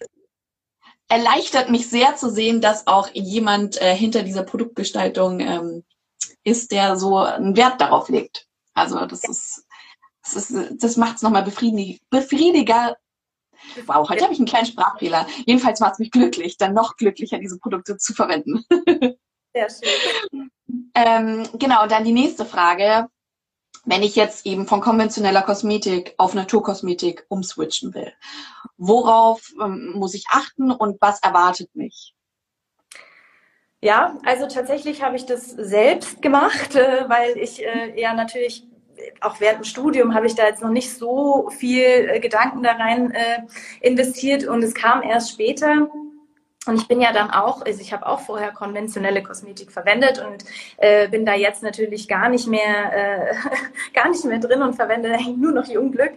[1.07, 5.83] erleichtert mich sehr zu sehen, dass auch jemand äh, hinter dieser Produktgestaltung ähm,
[6.43, 8.47] ist, der so einen Wert darauf legt.
[8.73, 9.65] Also das ist,
[10.23, 12.97] das, ist, das macht es nochmal befriedig, befriediger.
[13.85, 15.27] Wow, heute habe ich einen kleinen Sprachfehler.
[15.45, 18.63] Jedenfalls macht es mich glücklich, dann noch glücklicher, diese Produkte zu verwenden.
[19.53, 20.51] Sehr schön.
[20.93, 23.07] ähm, genau, dann die nächste Frage
[23.87, 28.11] wenn ich jetzt eben von konventioneller Kosmetik auf Naturkosmetik umswitchen will?
[28.77, 32.13] Worauf ähm, muss ich achten und was erwartet mich?
[33.81, 38.67] Ja, also tatsächlich habe ich das selbst gemacht, äh, weil ich äh, ja natürlich
[39.21, 42.73] auch während dem Studium habe ich da jetzt noch nicht so viel äh, Gedanken da
[42.73, 43.41] rein äh,
[43.81, 45.87] investiert und es kam erst später.
[46.67, 50.45] Und ich bin ja dann auch, also ich habe auch vorher konventionelle Kosmetik verwendet und
[50.77, 53.33] äh, bin da jetzt natürlich gar nicht mehr, äh,
[53.93, 56.13] gar nicht mehr drin und verwende nur noch Jungglück.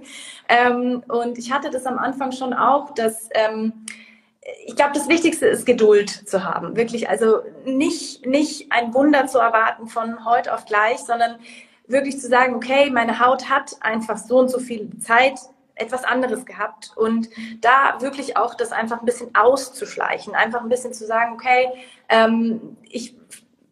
[0.48, 3.72] Ähm, und ich hatte das am Anfang schon auch, dass ähm,
[4.66, 6.76] ich glaube, das Wichtigste ist Geduld zu haben.
[6.76, 11.38] Wirklich, also nicht, nicht ein Wunder zu erwarten von heute auf gleich, sondern
[11.86, 15.38] wirklich zu sagen, okay, meine Haut hat einfach so und so viel Zeit
[15.80, 17.28] etwas anderes gehabt und
[17.60, 21.68] da wirklich auch das einfach ein bisschen auszuschleichen, einfach ein bisschen zu sagen, okay,
[22.08, 23.14] ähm, ich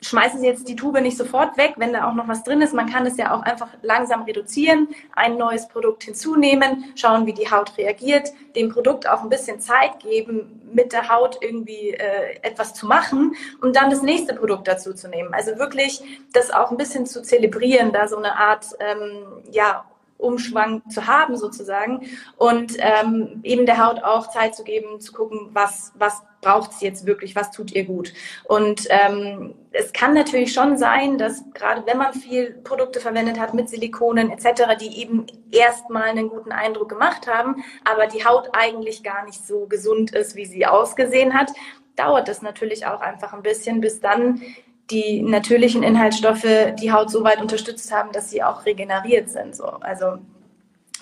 [0.00, 2.72] schmeiße jetzt die Tube nicht sofort weg, wenn da auch noch was drin ist.
[2.72, 7.50] Man kann es ja auch einfach langsam reduzieren, ein neues Produkt hinzunehmen, schauen, wie die
[7.50, 12.74] Haut reagiert, dem Produkt auch ein bisschen Zeit geben, mit der Haut irgendwie äh, etwas
[12.74, 15.34] zu machen und dann das nächste Produkt dazu zu nehmen.
[15.34, 19.84] Also wirklich das auch ein bisschen zu zelebrieren, da so eine Art ähm, ja
[20.18, 25.50] Umschwang zu haben sozusagen und ähm, eben der Haut auch Zeit zu geben, zu gucken,
[25.52, 28.12] was, was braucht sie jetzt wirklich, was tut ihr gut.
[28.44, 33.54] Und ähm, es kann natürlich schon sein, dass gerade wenn man viel Produkte verwendet hat
[33.54, 39.02] mit Silikonen etc., die eben erstmal einen guten Eindruck gemacht haben, aber die Haut eigentlich
[39.02, 41.52] gar nicht so gesund ist, wie sie ausgesehen hat,
[41.96, 44.40] dauert das natürlich auch einfach ein bisschen, bis dann
[44.90, 46.46] die natürlichen Inhaltsstoffe
[46.80, 49.54] die Haut so weit unterstützt haben, dass sie auch regeneriert sind.
[49.54, 49.64] So.
[49.64, 50.18] Also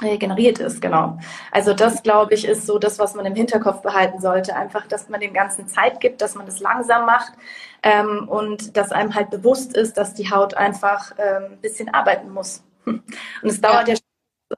[0.02, 1.18] regeneriert ist, genau.
[1.52, 4.54] Also das, glaube ich, ist so das, was man im Hinterkopf behalten sollte.
[4.54, 7.32] Einfach, dass man dem Ganzen Zeit gibt, dass man das langsam macht
[7.82, 12.30] ähm, und dass einem halt bewusst ist, dass die Haut einfach ähm, ein bisschen arbeiten
[12.30, 12.62] muss.
[12.84, 13.02] Und
[13.42, 14.00] es dauert ja, ja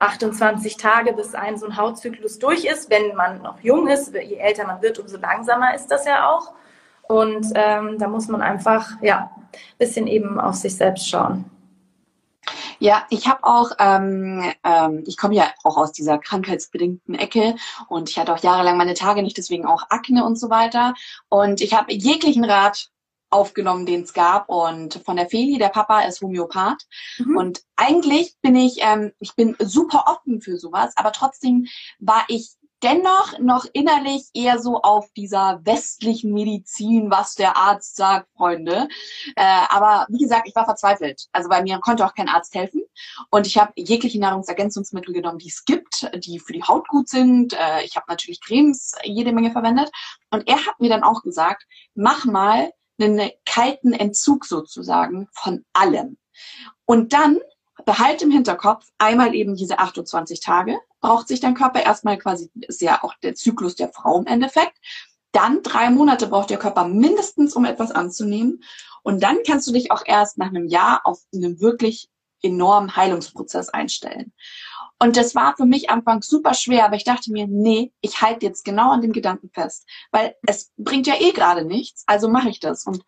[0.01, 2.91] 28 Tage, bis ein so ein Hautzyklus durch ist.
[2.91, 6.53] Wenn man noch jung ist, je älter man wird, umso langsamer ist das ja auch.
[7.09, 9.31] Und ähm, da muss man einfach, ja,
[9.79, 11.47] bisschen eben auf sich selbst schauen.
[12.79, 17.57] Ja, ich habe auch, ähm, ähm, ich komme ja auch aus dieser krankheitsbedingten Ecke
[17.89, 20.95] und ich hatte auch jahrelang meine Tage nicht, deswegen auch Akne und so weiter.
[21.29, 22.91] Und ich habe jeglichen Rat
[23.31, 24.49] aufgenommen, den es gab.
[24.49, 26.87] Und von der Feli, der Papa ist Homöopath.
[27.19, 27.37] Mhm.
[27.37, 31.67] Und eigentlich bin ich, ähm, ich bin super offen für sowas, aber trotzdem
[31.99, 32.51] war ich
[32.83, 38.89] dennoch noch innerlich eher so auf dieser westlichen Medizin, was der Arzt sagt, Freunde.
[39.37, 41.27] Äh, aber wie gesagt, ich war verzweifelt.
[41.33, 42.83] Also bei mir konnte auch kein Arzt helfen.
[43.31, 47.53] Und ich habe jegliche Nahrungsergänzungsmittel genommen, die es gibt, die für die Haut gut sind.
[47.55, 49.91] Äh, ich habe natürlich Cremes jede Menge verwendet.
[50.31, 51.65] Und er hat mir dann auch gesagt,
[51.95, 56.19] mach mal einen kalten Entzug sozusagen von allem.
[56.85, 57.39] Und dann
[57.89, 62.83] behalt im Hinterkopf einmal eben diese 28 Tage, braucht sich dein Körper erstmal quasi, ist
[62.83, 64.77] ja auch der Zyklus der Frau im Endeffekt.
[65.33, 68.63] Dann drei Monate braucht der Körper mindestens, um etwas anzunehmen.
[69.03, 72.11] Und dann kannst du dich auch erst nach einem Jahr auf einen wirklich
[72.43, 74.35] enormen Heilungsprozess einstellen.
[74.99, 78.45] Und das war für mich anfangs super schwer, aber ich dachte mir, nee, ich halte
[78.45, 82.51] jetzt genau an dem Gedanken fest, weil es bringt ja eh gerade nichts, also mache
[82.51, 82.85] ich das.
[82.85, 83.03] Und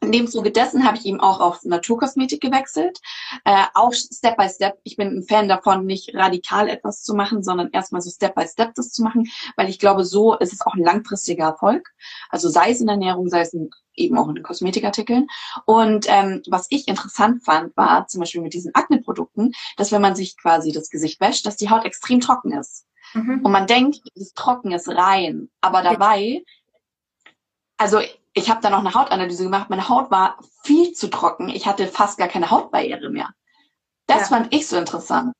[0.00, 3.00] in dem Zuge dessen habe ich eben auch auf Naturkosmetik gewechselt.
[3.44, 4.78] Äh, auch Step by Step.
[4.84, 8.46] Ich bin ein Fan davon, nicht radikal etwas zu machen, sondern erstmal so Step by
[8.46, 11.88] Step das zu machen, weil ich glaube, so ist es auch ein langfristiger Erfolg.
[12.30, 15.26] Also sei es in Ernährung, sei es in, eben auch in den Kosmetikartikeln.
[15.64, 20.14] Und ähm, was ich interessant fand, war zum Beispiel mit diesen Akne-Produkten, dass wenn man
[20.14, 22.86] sich quasi das Gesicht wäscht, dass die Haut extrem trocken ist.
[23.14, 23.40] Mhm.
[23.42, 25.50] Und man denkt, es trocken ist rein.
[25.60, 26.42] Aber dabei,
[27.78, 28.00] also
[28.38, 29.70] ich habe dann noch eine Hautanalyse gemacht.
[29.70, 31.48] Meine Haut war viel zu trocken.
[31.48, 33.30] Ich hatte fast gar keine Hautbarriere mehr.
[34.06, 34.36] Das ja.
[34.36, 35.32] fand ich so interessant.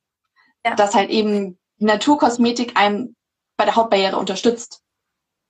[0.65, 0.75] Ja.
[0.75, 3.15] Dass halt eben Naturkosmetik einem
[3.57, 4.83] bei der Hautbarriere unterstützt.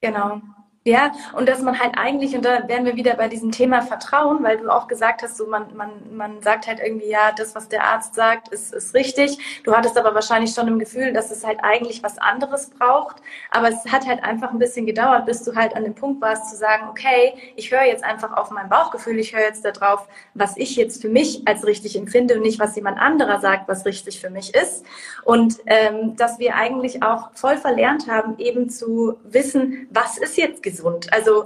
[0.00, 0.40] Genau.
[0.88, 4.42] Ja, und dass man halt eigentlich, und da wären wir wieder bei diesem Thema Vertrauen,
[4.42, 7.68] weil du auch gesagt hast, so man, man, man sagt halt irgendwie, ja, das, was
[7.68, 9.60] der Arzt sagt, ist, ist richtig.
[9.64, 13.16] Du hattest aber wahrscheinlich schon im Gefühl, dass es halt eigentlich was anderes braucht.
[13.50, 16.48] Aber es hat halt einfach ein bisschen gedauert, bis du halt an dem Punkt warst
[16.48, 20.56] zu sagen, okay, ich höre jetzt einfach auf mein Bauchgefühl, ich höre jetzt darauf, was
[20.56, 24.22] ich jetzt für mich als richtig empfinde und nicht, was jemand anderer sagt, was richtig
[24.22, 24.86] für mich ist.
[25.22, 30.62] Und ähm, dass wir eigentlich auch voll verlernt haben, eben zu wissen, was ist jetzt
[30.62, 31.12] gesund gesund?
[31.12, 31.44] Also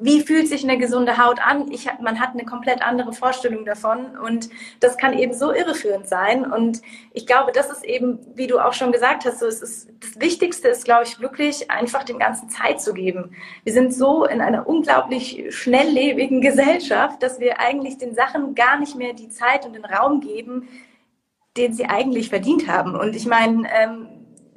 [0.00, 1.70] wie fühlt sich eine gesunde Haut an?
[1.70, 6.50] Ich, man hat eine komplett andere Vorstellung davon und das kann eben so irreführend sein.
[6.50, 9.88] Und ich glaube, das ist eben, wie du auch schon gesagt hast, so es ist,
[10.00, 13.34] das Wichtigste ist, glaube ich, wirklich einfach dem Ganzen Zeit zu geben.
[13.62, 18.96] Wir sind so in einer unglaublich schnelllebigen Gesellschaft, dass wir eigentlich den Sachen gar nicht
[18.96, 20.68] mehr die Zeit und den Raum geben,
[21.56, 22.96] den sie eigentlich verdient haben.
[22.96, 24.08] Und ich meine, ähm,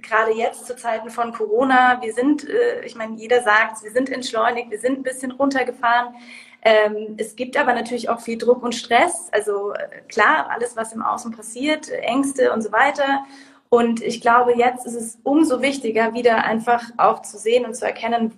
[0.08, 4.10] gerade jetzt zu Zeiten von Corona, wir sind, äh, ich meine, jeder sagt, wir sind
[4.10, 6.15] entschleunigt, wir sind ein bisschen runtergefahren.
[6.62, 9.30] Ähm, es gibt aber natürlich auch viel Druck und Stress.
[9.32, 13.26] Also äh, klar, alles, was im Außen passiert, Ängste und so weiter.
[13.70, 17.86] Und ich glaube, jetzt ist es umso wichtiger, wieder einfach auch zu sehen und zu
[17.86, 18.32] erkennen,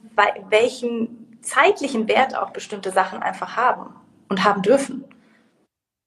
[0.50, 3.94] welchen zeitlichen Wert auch bestimmte Sachen einfach haben
[4.28, 5.06] und haben dürfen.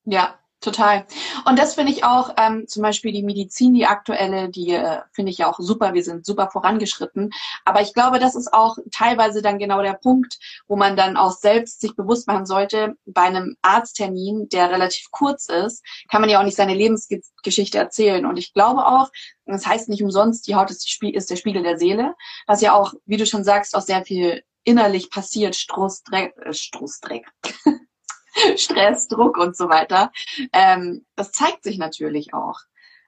[0.05, 1.05] Ja, Total.
[1.44, 5.33] Und das finde ich auch, ähm, zum Beispiel die Medizin, die aktuelle, die äh, finde
[5.33, 5.92] ich ja auch super.
[5.92, 7.31] Wir sind super vorangeschritten.
[7.64, 11.33] Aber ich glaube, das ist auch teilweise dann genau der Punkt, wo man dann auch
[11.33, 16.38] selbst sich bewusst machen sollte, bei einem Arzttermin, der relativ kurz ist, kann man ja
[16.38, 18.25] auch nicht seine Lebensgeschichte erzählen.
[18.25, 19.11] Und ich glaube auch,
[19.46, 22.14] das heißt nicht umsonst, die Haut ist, die ist der Spiegel der Seele,
[22.46, 27.27] dass ja auch, wie du schon sagst, auch sehr viel innerlich passiert, Strohstreck, äh, Strohstreck.
[28.57, 30.12] Stress, Druck und so weiter.
[30.53, 32.61] Ähm, das zeigt sich natürlich auch.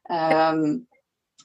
[0.08, 0.86] Ähm,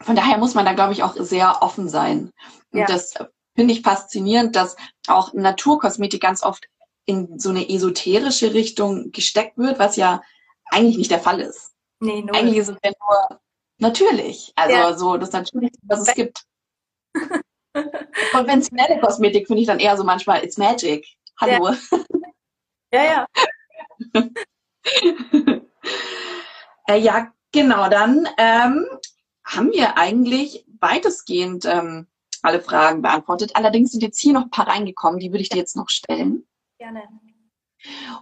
[0.01, 2.31] von daher muss man da, glaube ich, auch sehr offen sein.
[2.71, 2.85] Und ja.
[2.85, 3.13] das
[3.55, 4.75] finde ich faszinierend, dass
[5.07, 6.67] auch Naturkosmetik ganz oft
[7.05, 10.21] in so eine esoterische Richtung gesteckt wird, was ja
[10.71, 11.73] eigentlich nicht der Fall ist.
[11.99, 12.35] Nee, null.
[12.35, 13.39] Eigentlich ist es ja nur
[13.79, 14.53] natürlich.
[14.55, 14.97] Also ja.
[14.97, 16.43] so das Natürlichste, was es gibt.
[18.31, 21.05] Konventionelle Kosmetik finde ich dann eher so manchmal, it's magic.
[21.39, 21.73] Hallo.
[22.91, 23.03] Ja, ja.
[23.03, 23.25] ja.
[26.87, 27.89] äh, ja, genau.
[27.89, 28.85] Dann ähm,
[29.45, 32.07] haben wir eigentlich weitestgehend ähm,
[32.41, 33.55] alle Fragen beantwortet.
[33.55, 36.47] Allerdings sind jetzt hier noch ein paar reingekommen, die würde ich dir jetzt noch stellen.
[36.77, 37.03] Gerne.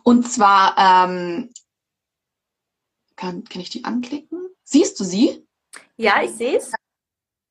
[0.03, 1.51] Und zwar, ähm,
[3.15, 4.47] kann, kann ich die anklicken?
[4.63, 5.45] Siehst du sie?
[5.97, 6.71] Ja, ich sehe es.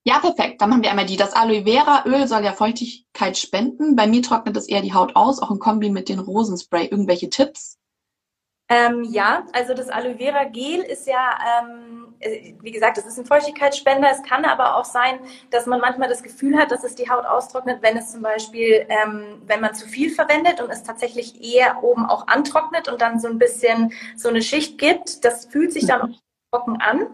[0.04, 0.60] Ja, perfekt.
[0.60, 1.16] Dann haben wir einmal die.
[1.16, 3.96] Das Aloe Vera Öl soll ja Feuchtigkeit spenden.
[3.96, 6.86] Bei mir trocknet es eher die Haut aus, auch in Kombi mit den Rosenspray.
[6.86, 7.78] Irgendwelche Tipps?
[8.68, 13.16] Ähm, ja, also das Aloe Vera Gel ist ja, ähm, äh, wie gesagt, es ist
[13.16, 14.10] ein Feuchtigkeitsspender.
[14.10, 17.26] Es kann aber auch sein, dass man manchmal das Gefühl hat, dass es die Haut
[17.26, 21.84] austrocknet, wenn es zum Beispiel, ähm, wenn man zu viel verwendet und es tatsächlich eher
[21.84, 25.24] oben auch antrocknet und dann so ein bisschen so eine Schicht gibt.
[25.24, 26.08] Das fühlt sich dann auch
[26.50, 27.06] trocken an.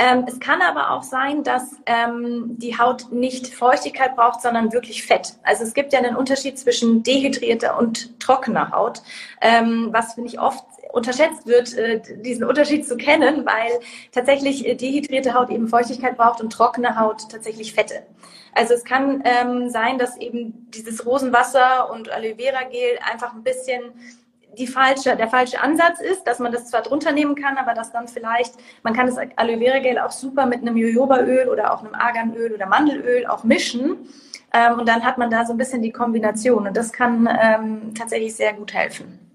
[0.00, 5.04] Ähm, es kann aber auch sein, dass ähm, die Haut nicht Feuchtigkeit braucht, sondern wirklich
[5.04, 5.34] Fett.
[5.42, 9.02] Also es gibt ja einen Unterschied zwischen dehydrierter und trockener Haut,
[9.40, 13.80] ähm, was finde ich oft unterschätzt wird, äh, diesen Unterschied zu kennen, weil
[14.12, 18.02] tatsächlich äh, dehydrierte Haut eben Feuchtigkeit braucht und trockene Haut tatsächlich Fette.
[18.54, 23.42] Also es kann ähm, sein, dass eben dieses Rosenwasser und Aloe Vera Gel einfach ein
[23.42, 23.92] bisschen
[24.58, 27.92] die falsche, der falsche Ansatz ist, dass man das zwar drunter nehmen kann, aber dass
[27.92, 31.84] dann vielleicht, man kann das Aloe Vera Gel auch super mit einem Jojobaöl oder auch
[31.84, 34.08] einem Arganöl oder Mandelöl auch mischen.
[34.52, 37.94] Ähm, und dann hat man da so ein bisschen die Kombination und das kann ähm,
[37.94, 39.27] tatsächlich sehr gut helfen.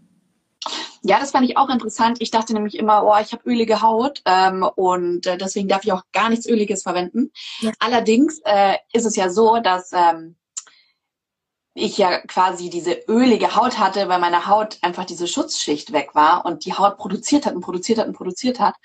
[1.06, 2.22] Ja, das fand ich auch interessant.
[2.22, 5.92] Ich dachte nämlich immer, oh, ich habe ölige Haut ähm, und äh, deswegen darf ich
[5.92, 7.32] auch gar nichts Öliges verwenden.
[7.60, 7.72] Ja.
[7.80, 10.38] Allerdings äh, ist es ja so, dass ähm,
[11.74, 16.46] ich ja quasi diese ölige Haut hatte, weil meine Haut einfach diese Schutzschicht weg war
[16.46, 18.76] und die Haut produziert hat und produziert hat und produziert hat.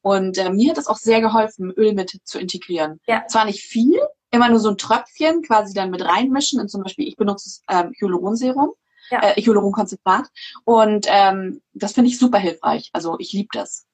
[0.00, 3.00] Und äh, mir hat es auch sehr geholfen, Öl mit zu integrieren.
[3.06, 3.24] Ja.
[3.28, 4.00] Zwar nicht viel,
[4.32, 6.60] immer nur so ein Tröpfchen quasi dann mit reinmischen.
[6.60, 8.72] Und zum Beispiel, ich benutze das ähm, Hyaluronserum
[9.10, 9.22] ja.
[9.22, 10.26] äh, Hyaluronkonzentrat.
[10.64, 12.90] Und ähm, das finde ich super hilfreich.
[12.92, 13.86] Also ich liebe das.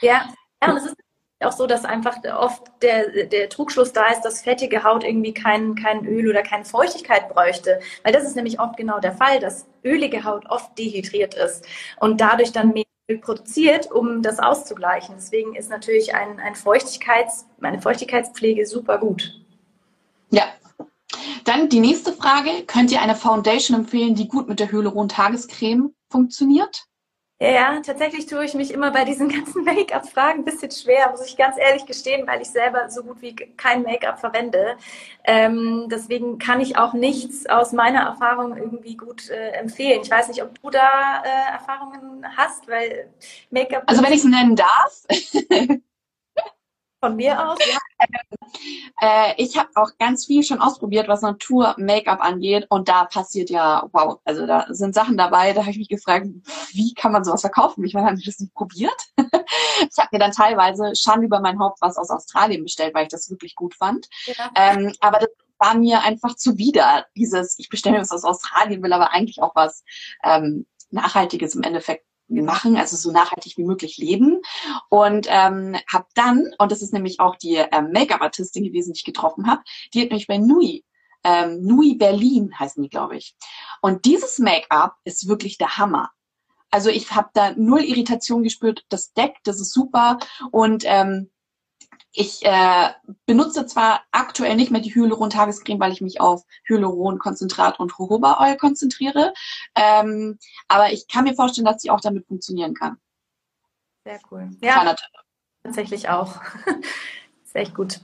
[0.00, 0.28] Ja,
[0.62, 0.96] ja, und es ist
[1.44, 5.74] auch so, dass einfach oft der, der Trugschluss da ist, dass fettige Haut irgendwie kein,
[5.74, 7.80] kein Öl oder keine Feuchtigkeit bräuchte.
[8.04, 11.66] Weil das ist nämlich oft genau der Fall, dass ölige Haut oft dehydriert ist
[11.98, 15.16] und dadurch dann mehr Öl produziert, um das auszugleichen.
[15.16, 19.32] Deswegen ist natürlich ein, ein Feuchtigkeits, eine Feuchtigkeitspflege super gut.
[20.30, 20.44] Ja,
[21.44, 22.64] dann die nächste Frage.
[22.66, 26.86] Könnt ihr eine Foundation empfehlen, die gut mit der Hyaluron Tagescreme funktioniert?
[27.42, 31.36] Ja, tatsächlich tue ich mich immer bei diesen ganzen Make-up-Fragen ein bisschen schwer, muss ich
[31.36, 34.76] ganz ehrlich gestehen, weil ich selber so gut wie kein Make-up verwende.
[35.24, 40.02] Ähm, deswegen kann ich auch nichts aus meiner Erfahrung irgendwie gut äh, empfehlen.
[40.04, 43.12] Ich weiß nicht, ob du da äh, Erfahrungen hast, weil
[43.50, 43.84] Make-up.
[43.86, 45.02] Also wenn ich es nennen darf.
[47.02, 47.78] Von mir aus, ja.
[49.00, 52.66] Äh, ich habe auch ganz viel schon ausprobiert, was Natur-Make-up angeht.
[52.68, 56.28] Und da passiert ja, wow, also da sind Sachen dabei, da habe ich mich gefragt,
[56.72, 57.84] wie kann man sowas verkaufen?
[57.84, 58.94] Ich meine, habe ich das nicht probiert?
[59.18, 63.10] ich habe mir dann teilweise Schande über mein Haupt was aus Australien bestellt, weil ich
[63.10, 64.06] das wirklich gut fand.
[64.26, 64.52] Ja.
[64.54, 68.92] Ähm, aber das war mir einfach zuwider, dieses, ich bestelle mir was aus Australien, will
[68.92, 69.82] aber eigentlich auch was
[70.22, 72.04] ähm, Nachhaltiges im Endeffekt
[72.40, 74.40] machen, also so nachhaltig wie möglich leben.
[74.88, 79.04] Und ähm, habe dann, und das ist nämlich auch die ähm, Make-up-Artistin gewesen, die ich
[79.04, 79.60] getroffen habe,
[79.92, 80.84] die hat mich bei Nui,
[81.24, 83.36] ähm, Nui Berlin heißen die, glaube ich.
[83.80, 86.10] Und dieses Make-up ist wirklich der Hammer.
[86.70, 88.84] Also ich habe da null Irritation gespürt.
[88.88, 90.18] Das deckt, das ist super.
[90.50, 91.30] Und ähm,
[92.12, 92.90] ich äh,
[93.26, 98.56] benutze zwar aktuell nicht mehr die Hyaluron-Tagescreme, weil ich mich auf Hyaluron-Konzentrat und Jojoba Oil
[98.56, 99.32] konzentriere,
[99.74, 100.38] ähm,
[100.68, 102.98] aber ich kann mir vorstellen, dass sie auch damit funktionieren kann.
[104.04, 104.50] Sehr cool.
[104.60, 104.94] Ja,
[105.62, 106.40] tatsächlich auch.
[107.44, 108.00] ist echt gut.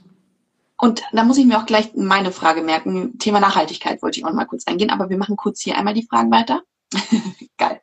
[0.77, 3.19] Und da muss ich mir auch gleich meine Frage merken.
[3.19, 6.07] Thema Nachhaltigkeit wollte ich auch mal kurz eingehen, aber wir machen kurz hier einmal die
[6.07, 6.61] Fragen weiter.
[7.57, 7.81] Geil.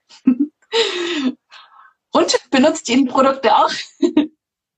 [2.11, 3.71] Und benutzt ihr die Produkte auch?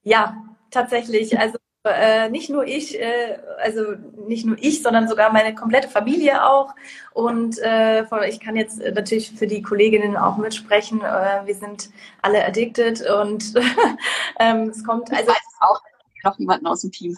[0.03, 0.37] ja,
[0.71, 1.39] tatsächlich.
[1.39, 3.95] Also äh, nicht nur ich, äh, also
[4.27, 6.75] nicht nur ich, sondern sogar meine komplette Familie auch.
[7.13, 11.01] Und äh, ich kann jetzt natürlich für die Kolleginnen auch mitsprechen.
[11.01, 11.91] Äh, wir sind
[12.23, 13.55] alle addicted und
[14.41, 15.81] ähm, es kommt also ich weiß auch
[16.25, 17.17] noch jemanden aus dem Team.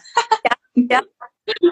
[0.91, 1.01] ja,
[1.61, 1.71] ja.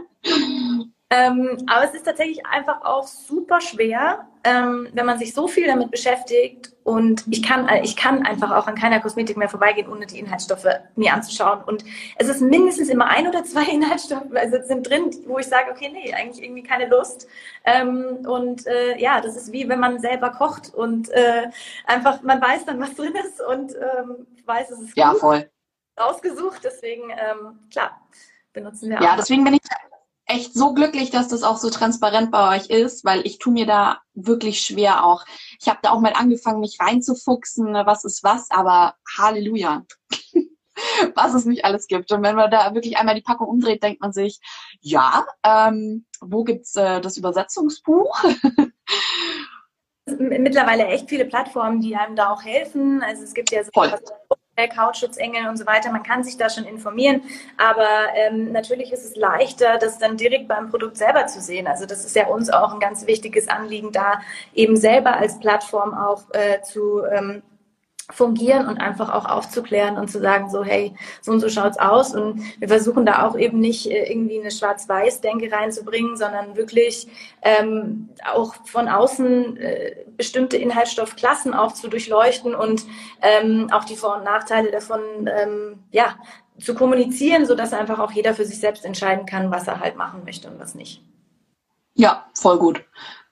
[1.10, 5.66] Ähm, aber es ist tatsächlich einfach auch super schwer, ähm, wenn man sich so viel
[5.66, 6.74] damit beschäftigt.
[6.88, 10.18] Und ich kann, äh, ich kann einfach auch an keiner Kosmetik mehr vorbeigehen, ohne die
[10.18, 10.66] Inhaltsstoffe
[10.96, 11.62] mir anzuschauen.
[11.62, 11.84] Und
[12.16, 15.90] es ist mindestens immer ein oder zwei Inhaltsstoffe also sind drin, wo ich sage, okay,
[15.92, 17.28] nee, eigentlich irgendwie keine Lust.
[17.64, 21.48] Ähm, und äh, ja, das ist wie wenn man selber kocht und äh,
[21.84, 25.46] einfach, man weiß dann, was drin ist und ähm, weiß, es ist ja, voll.
[25.96, 26.62] ausgesucht.
[26.64, 28.00] Deswegen, ähm, klar,
[28.54, 29.02] benutzen wir auch.
[29.02, 29.60] Ja, deswegen bin ich
[30.28, 33.66] echt so glücklich, dass das auch so transparent bei euch ist, weil ich tue mir
[33.66, 35.24] da wirklich schwer auch.
[35.60, 39.84] Ich habe da auch mal angefangen, mich reinzufuchsen, ne, was ist was, aber Halleluja.
[41.14, 42.12] was es nicht alles gibt.
[42.12, 44.40] Und wenn man da wirklich einmal die Packung umdreht, denkt man sich,
[44.80, 48.22] ja, ähm, wo gibt's äh, das Übersetzungsbuch?
[50.18, 53.02] Mittlerweile echt viele Plattformen, die einem da auch helfen.
[53.02, 53.70] Also es gibt ja so
[54.58, 54.68] Voll.
[54.68, 55.92] Kautschutzengel und so weiter.
[55.92, 57.22] Man kann sich da schon informieren,
[57.56, 61.66] aber ähm, natürlich ist es leichter, das dann direkt beim Produkt selber zu sehen.
[61.66, 64.20] Also das ist ja uns auch ein ganz wichtiges Anliegen, da
[64.54, 67.42] eben selber als Plattform auch äh, zu ähm,
[68.10, 72.14] fungieren und einfach auch aufzuklären und zu sagen, so, hey, so und so schaut's aus.
[72.14, 77.06] Und wir versuchen da auch eben nicht äh, irgendwie eine Schwarz-Weiß-Denke reinzubringen, sondern wirklich
[77.42, 82.84] ähm, auch von außen äh, bestimmte Inhaltsstoffklassen auch zu durchleuchten und
[83.20, 86.16] ähm, auch die Vor- und Nachteile davon ähm, ja,
[86.60, 90.24] zu kommunizieren, sodass einfach auch jeder für sich selbst entscheiden kann, was er halt machen
[90.24, 91.02] möchte und was nicht.
[91.94, 92.84] Ja, voll gut.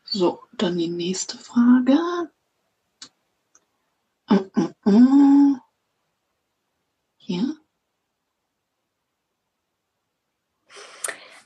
[0.04, 1.98] So, dann die nächste Frage.
[7.18, 7.56] Hier.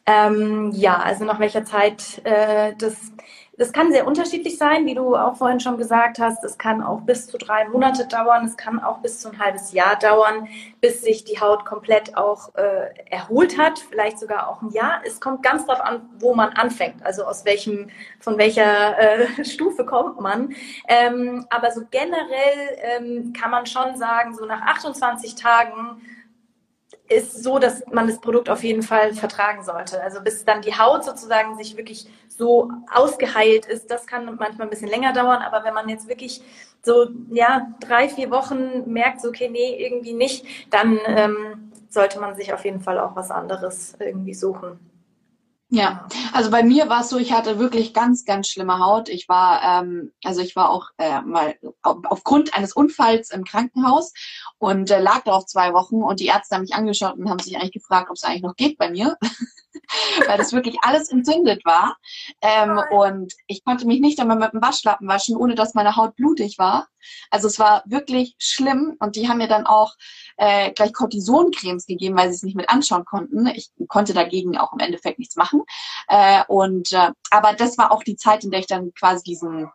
[0.07, 3.13] Ähm, ja, also nach welcher Zeit äh, das
[3.61, 6.43] das kann sehr unterschiedlich sein, wie du auch vorhin schon gesagt hast.
[6.45, 8.47] Es kann auch bis zu drei Monate dauern.
[8.47, 10.49] Es kann auch bis zu ein halbes Jahr dauern,
[10.81, 13.79] bis sich die Haut komplett auch äh, erholt hat.
[13.79, 15.03] Vielleicht sogar auch ein Jahr.
[15.05, 17.05] Es kommt ganz darauf an, wo man anfängt.
[17.05, 20.55] Also aus welchem, von welcher äh, Stufe kommt man.
[20.89, 26.01] Ähm, aber so generell ähm, kann man schon sagen, so nach 28 Tagen
[27.11, 30.01] ist so, dass man das Produkt auf jeden Fall vertragen sollte.
[30.03, 32.09] Also bis dann die Haut sozusagen sich wirklich
[32.41, 35.43] so ausgeheilt ist, das kann manchmal ein bisschen länger dauern.
[35.43, 36.41] Aber wenn man jetzt wirklich
[36.83, 42.35] so ja drei vier Wochen merkt, so okay, nee, irgendwie nicht, dann ähm, sollte man
[42.35, 44.79] sich auf jeden Fall auch was anderes irgendwie suchen.
[45.73, 49.09] Ja, also bei mir war es so, ich hatte wirklich ganz, ganz schlimme Haut.
[49.09, 54.13] Ich war, ähm, also ich war auch äh, mal auf, aufgrund eines Unfalls im Krankenhaus
[54.59, 57.57] und äh, lag darauf zwei Wochen und die Ärzte haben mich angeschaut und haben sich
[57.57, 59.17] eigentlich gefragt, ob es eigentlich noch geht bei mir,
[60.27, 61.97] weil das wirklich alles entzündet war.
[62.41, 66.17] Ähm, und ich konnte mich nicht einmal mit dem Waschlappen waschen, ohne dass meine Haut
[66.17, 66.89] blutig war.
[67.31, 69.95] Also es war wirklich schlimm und die haben mir dann auch
[70.37, 73.47] äh, gleich Cortisoncremes gegeben, weil sie es nicht mit anschauen konnten.
[73.47, 75.63] Ich konnte dagegen auch im Endeffekt nichts machen.
[76.09, 79.71] Äh, und äh, aber das war auch die Zeit, in der ich dann quasi diesen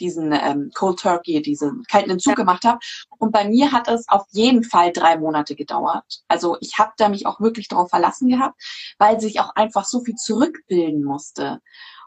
[0.00, 2.78] diesen ähm, Cold Turkey, diesen kalten Entzug gemacht habe.
[3.18, 6.22] Und bei mir hat es auf jeden Fall drei Monate gedauert.
[6.28, 8.60] Also ich habe da mich auch wirklich darauf verlassen gehabt,
[8.98, 11.60] weil sich auch einfach so viel zurückbilden musste.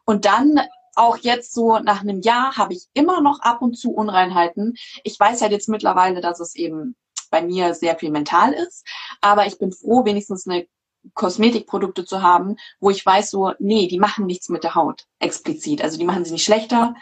[0.06, 0.60] Und dann
[0.96, 4.76] auch jetzt so nach einem Jahr habe ich immer noch ab und zu Unreinheiten.
[5.04, 6.96] Ich weiß halt jetzt mittlerweile, dass es eben
[7.32, 8.86] bei mir sehr viel mental ist.
[9.22, 10.68] Aber ich bin froh, wenigstens eine
[11.14, 15.82] Kosmetikprodukte zu haben, wo ich weiß so, nee, die machen nichts mit der Haut explizit.
[15.82, 16.96] Also die machen sie nicht schlechter.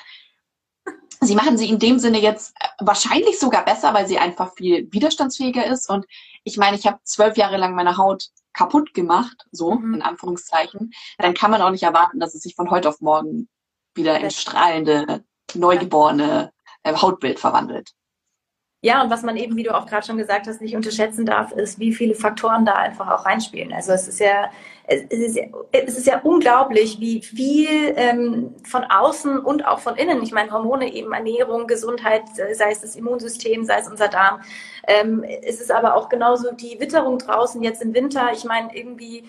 [1.24, 5.66] Sie machen sie in dem Sinne jetzt wahrscheinlich sogar besser, weil sie einfach viel widerstandsfähiger
[5.68, 5.88] ist.
[5.88, 6.06] Und
[6.44, 9.96] ich meine, ich habe zwölf Jahre lang meine Haut kaputt gemacht, so mhm.
[9.96, 10.92] in Anführungszeichen.
[11.20, 13.48] Dann kann man auch nicht erwarten, dass es sich von heute auf morgen
[13.94, 16.52] wieder in strahlende, neugeborene
[16.84, 17.92] äh, Hautbild verwandelt.
[18.84, 21.52] Ja, und was man eben, wie du auch gerade schon gesagt hast, nicht unterschätzen darf,
[21.52, 23.72] ist, wie viele Faktoren da einfach auch reinspielen.
[23.74, 24.50] Also es ist ja,
[24.88, 29.98] es ist ja, es ist ja unglaublich, wie viel ähm, von außen und auch von
[29.98, 34.42] innen, ich meine Hormone eben, Ernährung, Gesundheit, sei es das Immunsystem, sei es unser Darm.
[34.88, 38.32] Ähm, es ist aber auch genauso die Witterung draußen jetzt im Winter.
[38.34, 39.26] Ich meine, irgendwie,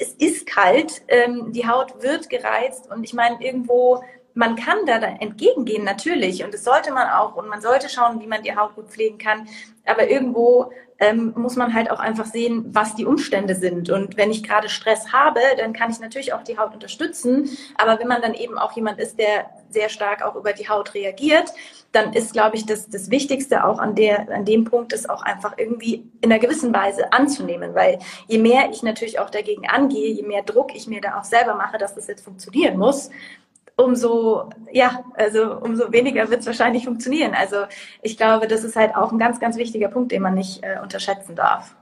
[0.00, 4.04] es ist kalt, ähm, die Haut wird gereizt und ich meine, irgendwo
[4.36, 6.44] man kann da entgegengehen, natürlich.
[6.44, 7.36] Und das sollte man auch.
[7.36, 9.48] Und man sollte schauen, wie man die Haut gut pflegen kann.
[9.86, 13.88] Aber irgendwo ähm, muss man halt auch einfach sehen, was die Umstände sind.
[13.88, 17.48] Und wenn ich gerade Stress habe, dann kann ich natürlich auch die Haut unterstützen.
[17.76, 20.92] Aber wenn man dann eben auch jemand ist, der sehr stark auch über die Haut
[20.92, 21.54] reagiert,
[21.92, 25.22] dann ist, glaube ich, das, das Wichtigste auch an, der, an dem Punkt, ist auch
[25.22, 27.74] einfach irgendwie in einer gewissen Weise anzunehmen.
[27.74, 31.24] Weil je mehr ich natürlich auch dagegen angehe, je mehr Druck ich mir da auch
[31.24, 33.08] selber mache, dass das jetzt funktionieren muss,
[33.76, 37.34] umso, ja, also umso weniger wird es wahrscheinlich funktionieren.
[37.34, 37.64] Also
[38.02, 40.78] ich glaube, das ist halt auch ein ganz, ganz wichtiger Punkt, den man nicht äh,
[40.82, 41.76] unterschätzen darf.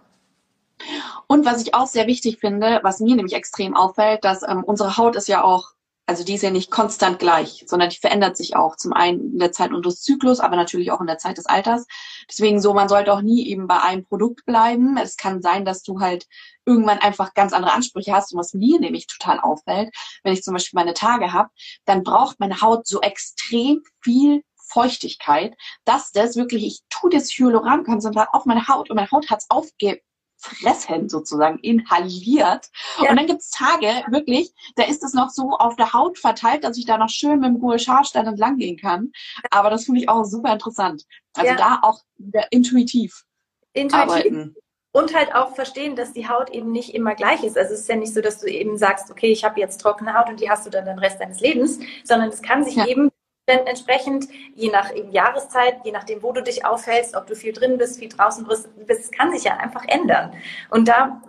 [1.29, 4.97] Und was ich auch sehr wichtig finde, was mir nämlich extrem auffällt, dass ähm, unsere
[4.97, 5.74] Haut ist ja auch
[6.07, 8.77] also die ist ja nicht konstant gleich, sondern die verändert sich auch.
[8.77, 11.87] Zum einen in der Zeit unseres Zyklus, aber natürlich auch in der Zeit des Alters.
[12.29, 14.99] Deswegen so, man sollte auch nie eben bei einem Produkt bleiben.
[14.99, 16.27] Es kann sein, dass du halt
[16.67, 18.33] irgendwann einfach ganz andere Ansprüche hast.
[18.33, 21.51] Und was mir nämlich total auffällt, wenn ich zum Beispiel meine Tage habe,
[21.87, 28.29] dann braucht meine Haut so extrem viel Feuchtigkeit, dass das wirklich, ich tue das Hyaluronkonzentrat
[28.33, 30.01] auf meine Haut und meine Haut hat's aufge
[30.45, 32.71] fressen sozusagen, inhaliert.
[33.03, 33.11] Ja.
[33.11, 36.79] Und dann gibt's Tage, wirklich, da ist es noch so auf der Haut verteilt, dass
[36.79, 39.13] ich da noch schön mit dem Gouache Scharstein entlang gehen kann.
[39.51, 41.05] Aber das finde ich auch super interessant.
[41.35, 41.57] Also ja.
[41.57, 43.25] da auch wieder intuitiv,
[43.73, 43.99] intuitiv.
[43.99, 44.57] arbeiten.
[44.93, 47.59] Und halt auch verstehen, dass die Haut eben nicht immer gleich ist.
[47.59, 50.15] Also es ist ja nicht so, dass du eben sagst, okay, ich habe jetzt trockene
[50.15, 52.87] Haut und die hast du dann den Rest deines Lebens, sondern es kann sich ja.
[52.87, 53.11] eben
[53.47, 57.79] denn entsprechend, je nach Jahreszeit, je nachdem, wo du dich aufhältst, ob du viel drin
[57.79, 58.47] bist, viel draußen
[58.87, 60.33] bist, kann sich ja einfach ändern.
[60.71, 61.21] Und da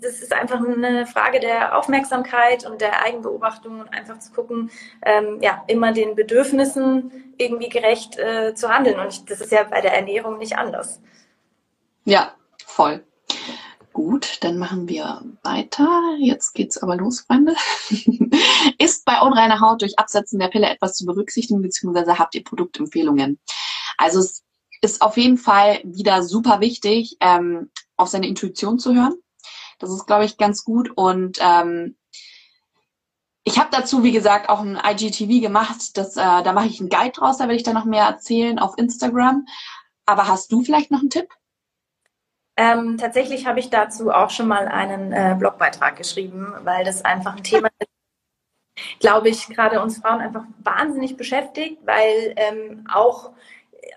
[0.00, 4.70] das ist einfach eine Frage der Aufmerksamkeit und der Eigenbeobachtung und einfach zu gucken,
[5.02, 8.98] ähm, ja, immer den Bedürfnissen irgendwie gerecht äh, zu handeln.
[8.98, 11.00] Und ich, das ist ja bei der Ernährung nicht anders.
[12.04, 13.04] Ja, voll.
[13.92, 15.88] Gut, dann machen wir weiter.
[16.18, 17.54] Jetzt geht's aber los, Freunde.
[18.78, 23.40] ist bei unreiner Haut durch Absetzen der Pille etwas zu berücksichtigen, beziehungsweise habt ihr Produktempfehlungen?
[23.96, 24.44] Also es
[24.80, 29.14] ist auf jeden Fall wieder super wichtig, ähm, auf seine Intuition zu hören.
[29.78, 30.90] Das ist, glaube ich, ganz gut.
[30.94, 31.96] Und ähm,
[33.44, 35.96] ich habe dazu, wie gesagt, auch ein IGTV gemacht.
[35.96, 38.58] Das, äh, da mache ich einen Guide draus, da werde ich dann noch mehr erzählen
[38.58, 39.46] auf Instagram.
[40.06, 41.28] Aber hast du vielleicht noch einen Tipp?
[42.56, 47.36] Ähm, tatsächlich habe ich dazu auch schon mal einen äh, Blogbeitrag geschrieben, weil das einfach
[47.36, 47.90] ein Thema ist,
[49.00, 53.30] glaube ich, gerade uns Frauen einfach wahnsinnig beschäftigt, weil ähm, auch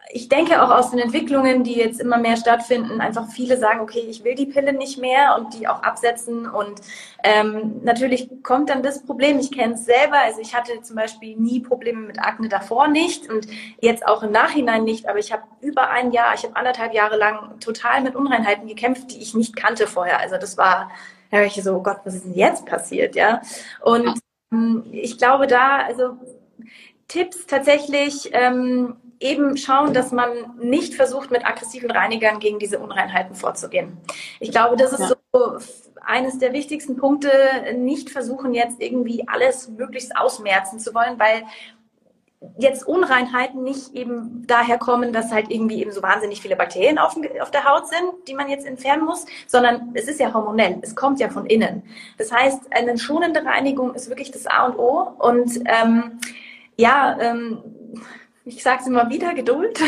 [0.10, 4.00] ich denke auch aus den Entwicklungen, die jetzt immer mehr stattfinden, einfach viele sagen, okay,
[4.00, 6.50] ich will die Pille nicht mehr und die auch absetzen.
[6.50, 6.82] Und
[7.24, 11.36] ähm, natürlich kommt dann das Problem, ich kenne es selber, also ich hatte zum Beispiel
[11.36, 13.48] nie Probleme mit Akne davor nicht und
[13.82, 17.18] jetzt auch im Nachhinein nicht, aber ich habe über ein Jahr, ich habe anderthalb Jahre
[17.18, 20.20] lang total mit Unreinheiten gekämpft, die ich nicht kannte vorher.
[20.20, 20.90] Also das war,
[21.32, 23.42] da ich so, oh Gott, was ist denn jetzt passiert, ja?
[23.82, 24.20] Und
[24.92, 26.18] ich glaube da, also
[27.08, 30.30] Tipps tatsächlich, ähm, eben schauen, dass man
[30.60, 33.98] nicht versucht, mit aggressiven Reinigern gegen diese Unreinheiten vorzugehen.
[34.40, 35.16] Ich glaube, das ist ja.
[35.34, 35.58] so
[36.06, 37.30] eines der wichtigsten Punkte,
[37.76, 41.44] nicht versuchen, jetzt irgendwie alles möglichst ausmerzen zu wollen, weil
[42.58, 47.16] jetzt Unreinheiten nicht eben daher kommen, dass halt irgendwie eben so wahnsinnig viele Bakterien auf,
[47.42, 50.96] auf, der Haut sind, die man jetzt entfernen muss, sondern es ist ja hormonell, es
[50.96, 51.84] kommt ja von innen.
[52.18, 56.20] Das heißt, eine schonende Reinigung ist wirklich das A und O und ähm,
[56.76, 57.64] ja, ähm,
[58.46, 59.80] ich sage es immer wieder, Geduld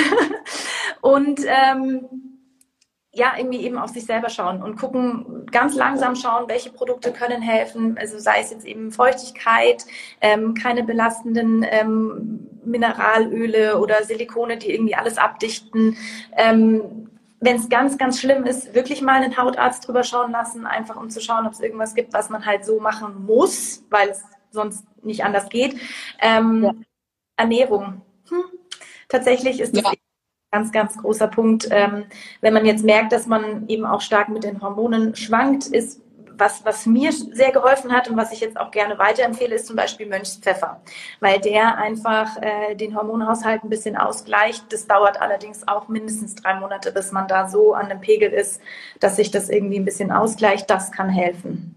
[1.02, 2.29] und ähm,
[3.12, 7.42] ja, irgendwie eben auf sich selber schauen und gucken, ganz langsam schauen, welche Produkte können
[7.42, 7.98] helfen.
[7.98, 9.86] Also sei es jetzt eben Feuchtigkeit,
[10.22, 15.98] ähm, keine belastenden ähm, Mineralöle oder Silikone, die irgendwie alles abdichten.
[16.38, 20.96] Ähm, Wenn es ganz, ganz schlimm ist, wirklich mal einen Hautarzt drüber schauen lassen, einfach
[20.96, 24.24] um zu schauen, ob es irgendwas gibt, was man halt so machen muss, weil es
[24.52, 25.76] sonst nicht anders geht.
[26.20, 26.74] Ähm, ja.
[27.38, 28.44] Ernährung hm,
[29.08, 29.90] tatsächlich ist das ja.
[29.90, 29.98] ein
[30.52, 31.68] ganz, ganz großer Punkt.
[31.72, 32.06] Ähm,
[32.42, 36.02] wenn man jetzt merkt, dass man eben auch stark mit den Hormonen schwankt, ist
[36.40, 39.76] was, was mir sehr geholfen hat und was ich jetzt auch gerne weiterempfehle, ist zum
[39.76, 40.82] Beispiel Mönchspfeffer,
[41.20, 44.72] weil der einfach äh, den Hormonhaushalt ein bisschen ausgleicht.
[44.72, 48.62] Das dauert allerdings auch mindestens drei Monate, bis man da so an dem Pegel ist,
[49.02, 50.70] dass sich das irgendwie ein bisschen ausgleicht.
[50.70, 51.76] Das kann helfen.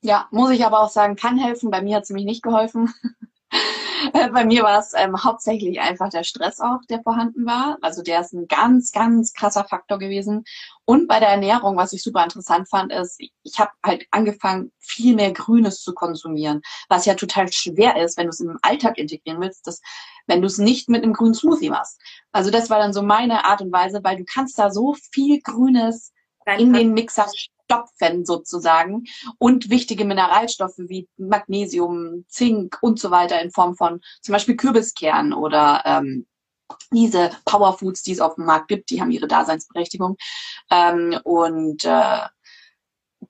[0.00, 1.70] Ja, muss ich aber auch sagen, kann helfen.
[1.70, 2.92] Bei mir hat es nämlich nicht geholfen.
[4.32, 7.78] Bei mir war es ähm, hauptsächlich einfach der Stress auch, der vorhanden war.
[7.82, 10.44] Also der ist ein ganz, ganz krasser Faktor gewesen.
[10.84, 15.14] Und bei der Ernährung, was ich super interessant fand, ist, ich habe halt angefangen, viel
[15.14, 19.40] mehr Grünes zu konsumieren, was ja total schwer ist, wenn du es im Alltag integrieren
[19.40, 19.80] willst, dass,
[20.26, 22.00] wenn du es nicht mit einem grünen Smoothie machst.
[22.32, 25.40] Also das war dann so meine Art und Weise, weil du kannst da so viel
[25.40, 26.12] Grünes
[26.46, 27.26] in den Mixer
[27.64, 29.04] stopfen sozusagen
[29.38, 35.32] und wichtige Mineralstoffe wie Magnesium, Zink und so weiter in Form von zum Beispiel Kürbiskern
[35.32, 36.26] oder ähm,
[36.90, 40.16] diese Powerfoods, die es auf dem Markt gibt, die haben ihre Daseinsberechtigung.
[40.70, 42.20] Ähm, und äh,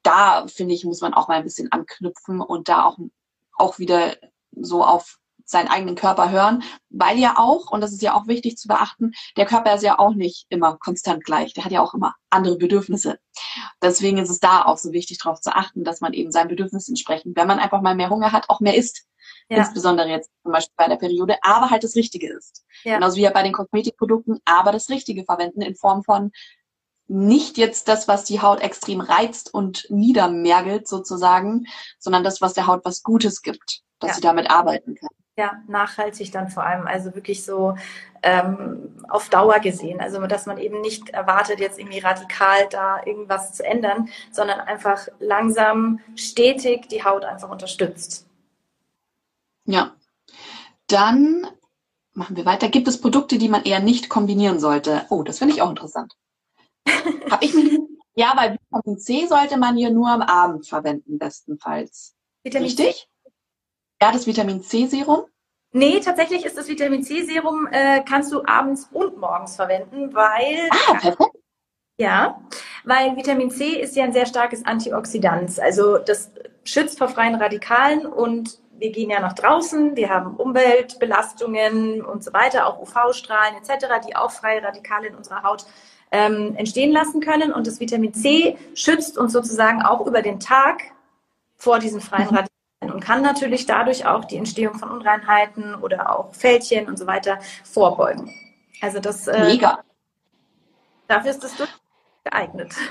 [0.03, 2.99] da finde ich, muss man auch mal ein bisschen anknüpfen und da auch,
[3.57, 4.17] auch wieder
[4.53, 5.19] so auf
[5.53, 9.13] seinen eigenen Körper hören, weil ja auch, und das ist ja auch wichtig zu beachten,
[9.37, 11.55] der Körper ist ja auch nicht immer konstant gleich.
[11.55, 13.19] Der hat ja auch immer andere Bedürfnisse.
[13.81, 16.93] Deswegen ist es da auch so wichtig, darauf zu achten, dass man eben seinen Bedürfnissen
[16.93, 19.07] entsprechend, wenn man einfach mal mehr Hunger hat, auch mehr isst.
[19.49, 19.59] Ja.
[19.59, 22.65] Insbesondere jetzt zum Beispiel bei der Periode, aber halt das Richtige ist.
[22.85, 22.95] Ja.
[22.95, 26.33] Genauso wie ja bei den Kosmetikprodukten, aber das Richtige verwenden in Form von
[27.09, 31.67] nicht jetzt das, was die Haut extrem reizt und niedermergelt sozusagen,
[31.99, 34.15] sondern das, was der Haut was Gutes gibt, dass ja.
[34.15, 35.11] sie damit arbeiten kann.
[35.39, 37.75] Ja, nachhaltig dann vor allem, also wirklich so
[38.23, 40.01] ähm, auf Dauer gesehen.
[40.01, 45.09] Also dass man eben nicht erwartet, jetzt irgendwie radikal da irgendwas zu ändern, sondern einfach
[45.21, 48.27] langsam, stetig die Haut einfach unterstützt.
[49.65, 49.97] Ja.
[50.87, 51.47] Dann
[52.13, 52.69] machen wir weiter.
[52.69, 55.07] Gibt es Produkte, die man eher nicht kombinieren sollte?
[55.09, 56.15] Oh, das finde ich auch interessant.
[57.31, 57.83] Hab ich mir
[58.15, 62.15] ja, weil Vitamin C sollte man hier nur am Abend verwenden, bestenfalls.
[62.43, 62.95] Vitamin Richtig?
[62.95, 63.07] C?
[64.03, 65.27] Ja, das Vitamin C-Serum?
[65.71, 70.69] Nee, tatsächlich ist das Vitamin C-Serum, äh, kannst du abends und morgens verwenden, weil.
[70.89, 71.37] Ah, perfekt.
[71.99, 72.41] Ja,
[72.83, 75.61] weil Vitamin C ist ja ein sehr starkes Antioxidant.
[75.61, 76.33] Also das
[76.65, 82.33] schützt vor freien Radikalen und wir gehen ja nach draußen, wir haben Umweltbelastungen und so
[82.33, 85.65] weiter, auch UV-Strahlen etc., die auch freie Radikale in unserer Haut
[86.11, 87.53] ähm, entstehen lassen können.
[87.53, 90.83] Und das Vitamin C schützt uns sozusagen auch über den Tag
[91.55, 92.31] vor diesen freien mhm.
[92.31, 92.52] Radikalen und
[93.03, 98.33] kann natürlich dadurch auch die Entstehung von Unreinheiten oder auch Fältchen und so weiter vorbeugen.
[98.81, 99.81] Also das äh, Mega.
[101.09, 101.53] dafür ist das
[102.25, 102.73] geeignet.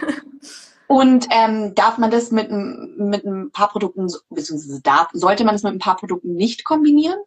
[0.88, 5.64] Und ähm, darf man das mit, mit ein paar Produkten, beziehungsweise darf, sollte man das
[5.64, 7.18] mit ein paar Produkten nicht kombinieren?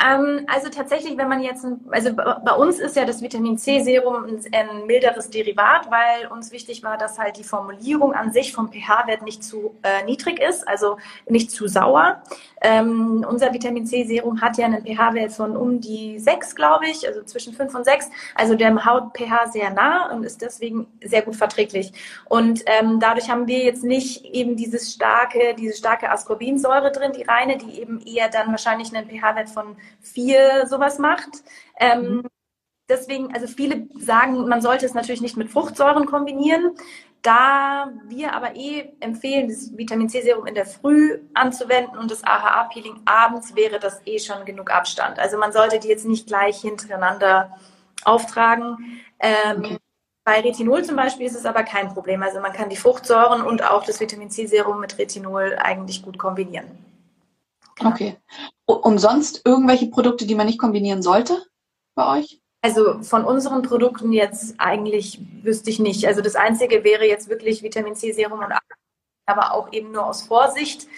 [0.00, 4.26] Ähm, also tatsächlich, wenn man jetzt, also bei uns ist ja das Vitamin C Serum
[4.26, 8.70] ein, ein, milderes Derivat, weil uns wichtig war, dass halt die Formulierung an sich vom
[8.70, 12.22] pH-Wert nicht zu äh, niedrig ist, also nicht zu sauer.
[12.60, 17.06] Ähm, unser Vitamin C Serum hat ja einen pH-Wert von um die 6, glaube ich,
[17.08, 21.34] also zwischen 5 und 6, also dem Haut-pH sehr nah und ist deswegen sehr gut
[21.34, 21.92] verträglich.
[22.26, 27.24] Und ähm, dadurch haben wir jetzt nicht eben dieses starke, diese starke Ascorbinsäure drin, die
[27.24, 31.42] reine, die eben eher dann wahrscheinlich einen pH-Wert von vier sowas macht.
[31.78, 32.28] Ähm, mhm.
[32.88, 36.74] Deswegen, also viele sagen, man sollte es natürlich nicht mit Fruchtsäuren kombinieren.
[37.20, 43.00] Da wir aber eh empfehlen, das Vitamin C-Serum in der Früh anzuwenden und das AHA-Peeling
[43.04, 45.18] abends, wäre das eh schon genug Abstand.
[45.18, 47.58] Also man sollte die jetzt nicht gleich hintereinander
[48.04, 49.02] auftragen.
[49.18, 49.78] Ähm, okay.
[50.24, 52.22] Bei Retinol zum Beispiel ist es aber kein Problem.
[52.22, 56.87] Also man kann die Fruchtsäuren und auch das Vitamin C-Serum mit Retinol eigentlich gut kombinieren.
[57.78, 57.90] Genau.
[57.90, 58.16] Okay.
[58.66, 61.42] Und sonst irgendwelche Produkte, die man nicht kombinieren sollte
[61.94, 62.40] bei euch?
[62.60, 66.06] Also von unseren Produkten jetzt eigentlich wüsste ich nicht.
[66.06, 68.52] Also das Einzige wäre jetzt wirklich Vitamin C Serum und
[69.26, 70.88] aber auch eben nur aus Vorsicht.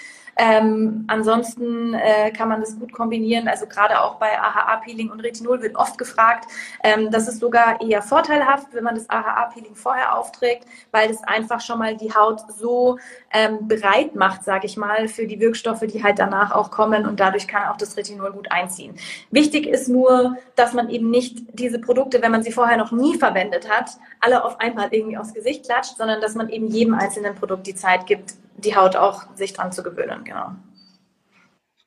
[0.43, 3.47] Ähm, ansonsten äh, kann man das gut kombinieren.
[3.47, 6.47] Also gerade auch bei AHA-Peeling und Retinol wird oft gefragt.
[6.83, 11.61] Ähm, das ist sogar eher vorteilhaft, wenn man das AHA-Peeling vorher aufträgt, weil das einfach
[11.61, 12.99] schon mal die Haut so
[13.35, 17.21] ähm, bereit macht, sage ich mal, für die Wirkstoffe, die halt danach auch kommen und
[17.21, 18.95] dadurch kann auch das Retinol gut einziehen.
[19.31, 23.19] Wichtig ist nur, dass man eben nicht diese Produkte, wenn man sie vorher noch nie
[23.19, 27.35] verwendet hat, alle auf einmal irgendwie aufs Gesicht klatscht, sondern dass man eben jedem einzelnen
[27.35, 30.53] Produkt die Zeit gibt, die Haut auch sich dran zu gewöhnen, genau.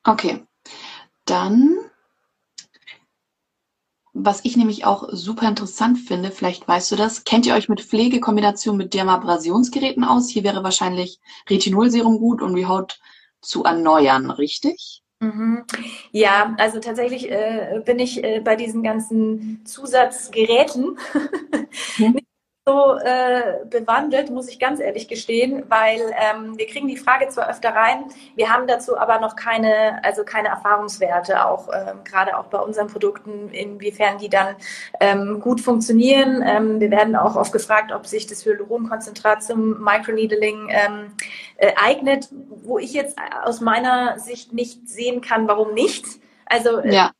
[0.04, 0.44] Okay.
[1.24, 1.78] Dann,
[4.12, 7.80] was ich nämlich auch super interessant finde, vielleicht weißt du das, kennt ihr euch mit
[7.80, 10.28] Pflegekombination mit Dermabrasionsgeräten aus?
[10.28, 13.00] Hier wäre wahrscheinlich Retinolserum gut, um die Haut
[13.40, 15.02] zu erneuern, richtig?
[15.20, 15.64] Mhm.
[16.12, 20.98] Ja, also tatsächlich äh, bin ich äh, bei diesen ganzen Zusatzgeräten
[21.98, 22.18] mhm
[22.66, 27.50] so äh, bewandelt, muss ich ganz ehrlich gestehen, weil ähm, wir kriegen die Frage zwar
[27.50, 28.06] öfter rein,
[28.36, 32.86] wir haben dazu aber noch keine, also keine Erfahrungswerte, auch ähm, gerade auch bei unseren
[32.86, 34.56] Produkten, inwiefern die dann
[34.98, 36.42] ähm, gut funktionieren.
[36.42, 41.12] Ähm, wir werden auch oft gefragt, ob sich das Hyaluronkonzentrat zum Microneedling ähm,
[41.58, 42.30] äh, eignet,
[42.62, 46.06] wo ich jetzt aus meiner Sicht nicht sehen kann, warum nicht.
[46.46, 47.10] Also äh, ja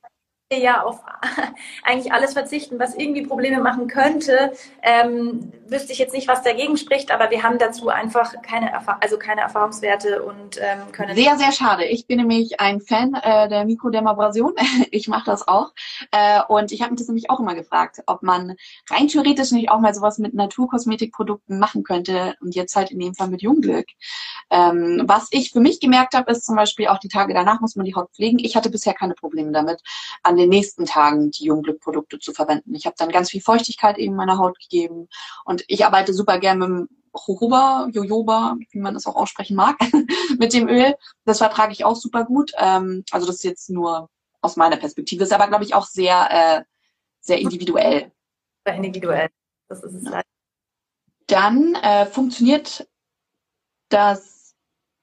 [0.57, 1.03] ja auf
[1.83, 4.53] eigentlich alles verzichten, was irgendwie Probleme machen könnte.
[4.81, 8.97] Ähm, wüsste ich jetzt nicht, was dagegen spricht, aber wir haben dazu einfach keine, Erfa
[9.01, 11.15] also keine Erfahrungswerte und ähm, können.
[11.15, 11.85] Sehr, sehr schade.
[11.85, 14.53] Ich bin nämlich ein Fan äh, der Mikrodermabrasion.
[14.91, 15.73] ich mache das auch.
[16.11, 18.55] Äh, und ich habe mich das nämlich auch immer gefragt, ob man
[18.89, 23.15] rein theoretisch nicht auch mal sowas mit Naturkosmetikprodukten machen könnte und jetzt halt in dem
[23.15, 23.87] Fall mit Jungglück.
[24.51, 27.75] Ähm, was ich für mich gemerkt habe, ist zum Beispiel auch die Tage danach muss
[27.75, 28.39] man die Haut pflegen.
[28.39, 29.81] Ich hatte bisher keine Probleme damit,
[30.23, 32.75] an den nächsten Tagen die Jungglück-Produkte zu verwenden.
[32.75, 35.07] Ich habe dann ganz viel Feuchtigkeit eben meiner Haut gegeben
[35.45, 39.77] und ich arbeite super gerne mit dem Jojoba, Jojoba, wie man das auch aussprechen mag,
[40.37, 40.95] mit dem Öl.
[41.23, 42.51] Das vertrage ich auch super gut.
[42.57, 44.09] Ähm, also das ist jetzt nur
[44.41, 45.19] aus meiner Perspektive.
[45.19, 46.63] Das ist aber, glaube ich, auch sehr, äh,
[47.21, 48.11] sehr individuell.
[48.65, 49.29] Sehr individuell.
[49.67, 50.27] Das ist es leider.
[51.27, 52.87] Dann äh, funktioniert
[53.89, 54.34] das,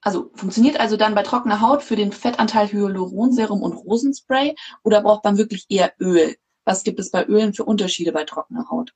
[0.02, 5.24] also funktioniert also dann bei trockener Haut für den Fettanteil Hyaluronserum und Rosenspray oder braucht
[5.24, 6.36] man wirklich eher Öl?
[6.64, 8.92] Was gibt es bei Ölen für Unterschiede bei trockener Haut?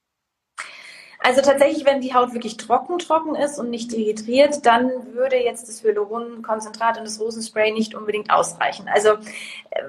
[1.21, 5.69] Also tatsächlich, wenn die Haut wirklich trocken, trocken ist und nicht dehydriert, dann würde jetzt
[5.69, 8.89] das Hyaluronkonzentrat und das Rosenspray nicht unbedingt ausreichen.
[8.93, 9.11] Also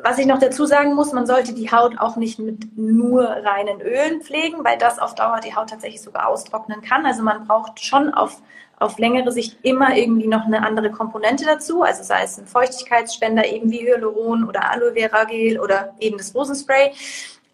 [0.02, 3.82] was ich noch dazu sagen muss, man sollte die Haut auch nicht mit nur reinen
[3.82, 7.06] Ölen pflegen, weil das auf Dauer die Haut tatsächlich sogar austrocknen kann.
[7.06, 8.42] Also man braucht schon auf
[8.80, 13.46] auf längere Sicht immer irgendwie noch eine andere Komponente dazu, also sei es ein Feuchtigkeitsspender,
[13.46, 16.92] eben wie Hyaluron oder Aloe Vera Gel oder eben das Rosenspray.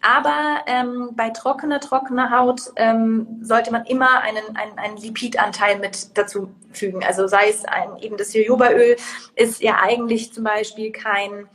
[0.02, 6.18] Aber ähm, bei trockener, trockener Haut ähm, sollte man immer einen, einen, einen Lipidanteil mit
[6.18, 7.02] dazu fügen.
[7.02, 8.96] Also sei es ein, eben das Jojobaöl
[9.34, 11.48] ist ja eigentlich zum Beispiel kein,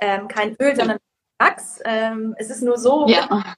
[0.00, 0.98] ähm, kein Öl, sondern
[1.40, 1.80] Wachs.
[1.84, 3.56] Ähm, es ist nur so, ja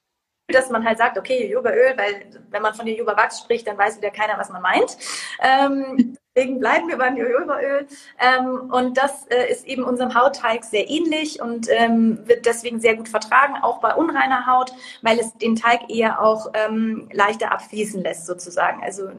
[0.55, 4.11] dass man halt sagt, okay, Jojobaöl, weil wenn man von Jojoba-Wachs spricht, dann weiß wieder
[4.11, 4.97] keiner, was man meint.
[5.43, 7.87] Ähm, deswegen bleiben wir beim Jojobaöl.
[8.19, 12.97] Ähm, und das äh, ist eben unserem Hautteig sehr ähnlich und ähm, wird deswegen sehr
[12.97, 14.73] gut vertragen, auch bei unreiner Haut,
[15.03, 18.83] weil es den Teig eher auch ähm, leichter abfließen lässt sozusagen.
[18.83, 19.11] Also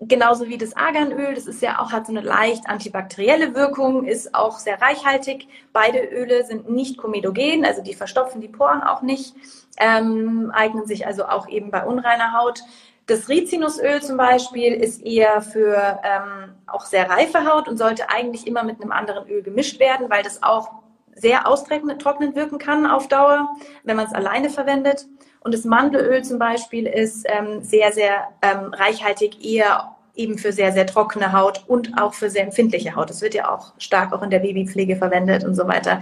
[0.00, 4.32] Genauso wie das Arganöl, das ist ja auch, hat so eine leicht antibakterielle Wirkung, ist
[4.32, 5.48] auch sehr reichhaltig.
[5.72, 9.34] Beide Öle sind nicht komedogen, also die verstopfen die Poren auch nicht,
[9.78, 12.62] ähm, eignen sich also auch eben bei unreiner Haut.
[13.06, 18.46] Das Rizinusöl zum Beispiel ist eher für ähm, auch sehr reife Haut und sollte eigentlich
[18.46, 20.70] immer mit einem anderen Öl gemischt werden, weil das auch
[21.14, 23.48] sehr austrocknend wirken kann auf Dauer,
[23.84, 25.06] wenn man es alleine verwendet.
[25.40, 30.72] Und das Mandelöl zum Beispiel ist ähm, sehr, sehr ähm, reichhaltig, eher eben für sehr,
[30.72, 33.08] sehr trockene Haut und auch für sehr empfindliche Haut.
[33.08, 36.00] Das wird ja auch stark auch in der Babypflege verwendet und so weiter.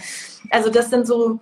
[0.51, 1.39] Also das sind so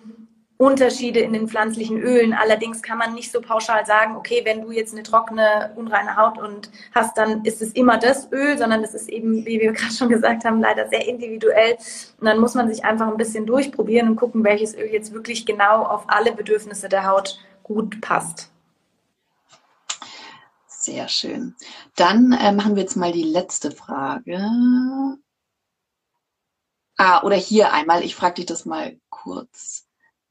[0.57, 2.33] Unterschiede in den pflanzlichen Ölen.
[2.33, 6.39] Allerdings kann man nicht so pauschal sagen, okay, wenn du jetzt eine trockene, unreine Haut
[6.39, 9.93] und hast, dann ist es immer das Öl, sondern es ist eben, wie wir gerade
[9.93, 11.77] schon gesagt haben, leider sehr individuell.
[12.21, 15.45] Und dann muss man sich einfach ein bisschen durchprobieren und gucken, welches Öl jetzt wirklich
[15.45, 18.51] genau auf alle Bedürfnisse der Haut gut passt.
[20.69, 21.57] Sehr schön.
[21.97, 24.39] Dann äh, machen wir jetzt mal die letzte Frage.
[26.97, 29.84] Ah, oder hier einmal, ich frage dich das mal kurz,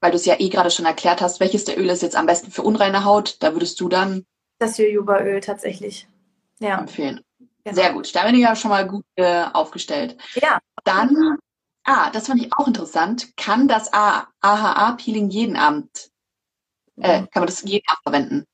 [0.04, 2.26] weil du es ja eh gerade schon erklärt hast, welches der Öl ist jetzt am
[2.26, 3.38] besten für unreine Haut?
[3.40, 4.26] Da würdest du dann
[4.60, 6.08] das Jojobaöl tatsächlich
[6.60, 6.78] ja.
[6.78, 7.22] empfehlen.
[7.64, 7.76] Genau.
[7.76, 10.18] Sehr gut, da bin ich ja schon mal gut äh, aufgestellt.
[10.36, 10.60] Ja.
[10.84, 11.38] Dann,
[11.86, 13.36] ah, das fand ich auch interessant.
[13.38, 16.12] Kann das AHA-Peeling jeden Abend
[16.98, 18.46] äh, kann man das jeden Tag verwenden?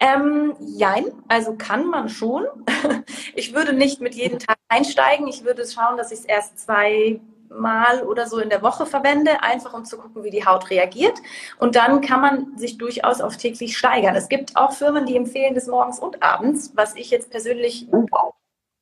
[0.00, 2.44] Ähm, jein, also kann man schon.
[3.36, 5.26] Ich würde nicht mit jedem Tag einsteigen.
[5.26, 9.42] Ich würde schauen, dass ich es erst zwei Mal oder so in der Woche verwende,
[9.42, 11.18] einfach um zu gucken, wie die Haut reagiert.
[11.58, 14.16] Und dann kann man sich durchaus auf täglich steigern.
[14.16, 17.86] Es gibt auch Firmen, die empfehlen das morgens und abends, was ich jetzt persönlich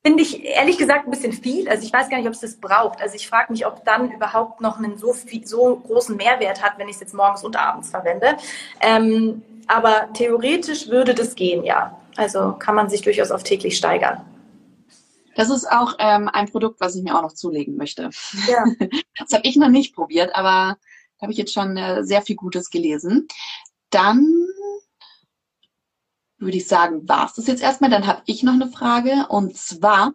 [0.05, 1.69] finde ich ehrlich gesagt ein bisschen viel.
[1.69, 3.01] Also ich weiß gar nicht, ob es das braucht.
[3.01, 6.79] Also ich frage mich, ob dann überhaupt noch einen so, viel, so großen Mehrwert hat,
[6.79, 8.37] wenn ich es jetzt morgens und abends verwende.
[8.81, 11.97] Ähm, aber theoretisch würde das gehen, ja.
[12.17, 14.21] Also kann man sich durchaus auf täglich steigern.
[15.35, 18.11] Das ist auch ähm, ein Produkt, was ich mir auch noch zulegen möchte.
[18.49, 18.65] Ja.
[19.19, 20.77] Das habe ich noch nicht probiert, aber
[21.19, 23.29] da habe ich jetzt schon äh, sehr viel Gutes gelesen.
[23.91, 24.27] Dann
[26.39, 27.91] würde ich sagen, war es das jetzt erstmal.
[27.91, 30.13] Dann habe ich noch eine Frage und zwar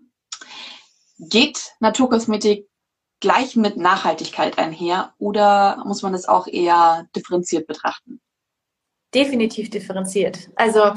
[1.20, 2.68] geht Naturkosmetik
[3.20, 8.22] gleich mit Nachhaltigkeit einher oder muss man es auch eher differenziert betrachten?
[9.14, 10.50] Definitiv differenziert.
[10.56, 10.94] Also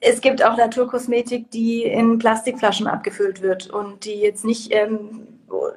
[0.00, 5.26] es gibt auch Naturkosmetik, die in Plastikflaschen abgefüllt wird und die jetzt nicht ähm,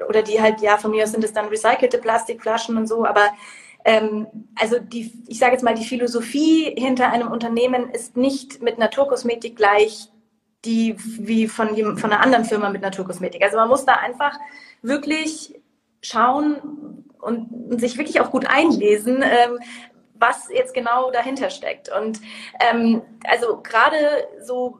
[0.07, 3.29] oder die halt ja von mir aus sind es dann recycelte Plastikflaschen und so, aber
[3.85, 4.27] ähm,
[4.59, 9.55] also die, ich sage jetzt mal, die Philosophie hinter einem Unternehmen ist nicht mit Naturkosmetik
[9.55, 10.09] gleich
[10.65, 13.41] die wie von, von einer anderen Firma mit Naturkosmetik.
[13.43, 14.37] Also man muss da einfach
[14.81, 15.59] wirklich
[16.01, 19.59] schauen und, und sich wirklich auch gut einlesen, ähm,
[20.19, 21.89] was jetzt genau dahinter steckt.
[21.89, 22.19] Und
[22.59, 24.79] ähm, also gerade so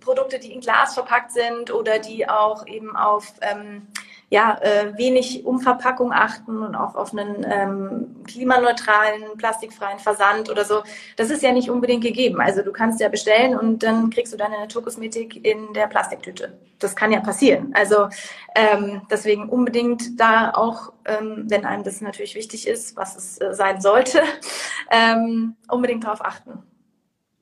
[0.00, 3.88] Produkte, die in Glas verpackt sind oder die auch eben auf ähm,
[4.30, 10.82] ja, äh, wenig Umverpackung achten und auch auf einen ähm, klimaneutralen, plastikfreien Versand oder so.
[11.16, 12.40] Das ist ja nicht unbedingt gegeben.
[12.40, 16.58] Also du kannst ja bestellen und dann kriegst du deine Naturkosmetik in der Plastiktüte.
[16.78, 17.72] Das kann ja passieren.
[17.74, 18.08] Also
[18.54, 23.54] ähm, deswegen unbedingt da auch, ähm, wenn einem das natürlich wichtig ist, was es äh,
[23.54, 24.22] sein sollte,
[24.90, 26.62] ähm, unbedingt darauf achten.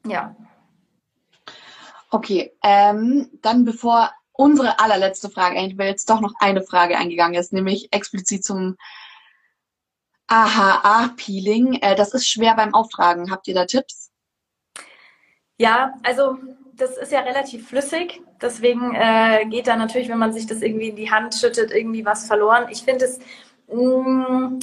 [0.06, 0.36] Ja.
[2.12, 7.38] Okay, ähm, dann bevor unsere allerletzte Frage, eigentlich, weil jetzt doch noch eine Frage eingegangen
[7.38, 8.76] ist, nämlich explizit zum
[10.28, 11.74] AHA-Peeling.
[11.74, 13.30] Äh, das ist schwer beim Auftragen.
[13.30, 14.10] Habt ihr da Tipps?
[15.58, 16.38] Ja, also
[16.74, 18.20] das ist ja relativ flüssig.
[18.40, 22.04] Deswegen äh, geht da natürlich, wenn man sich das irgendwie in die Hand schüttet, irgendwie
[22.04, 22.66] was verloren.
[22.70, 23.18] Ich finde es
[23.68, 24.60] mh, mm,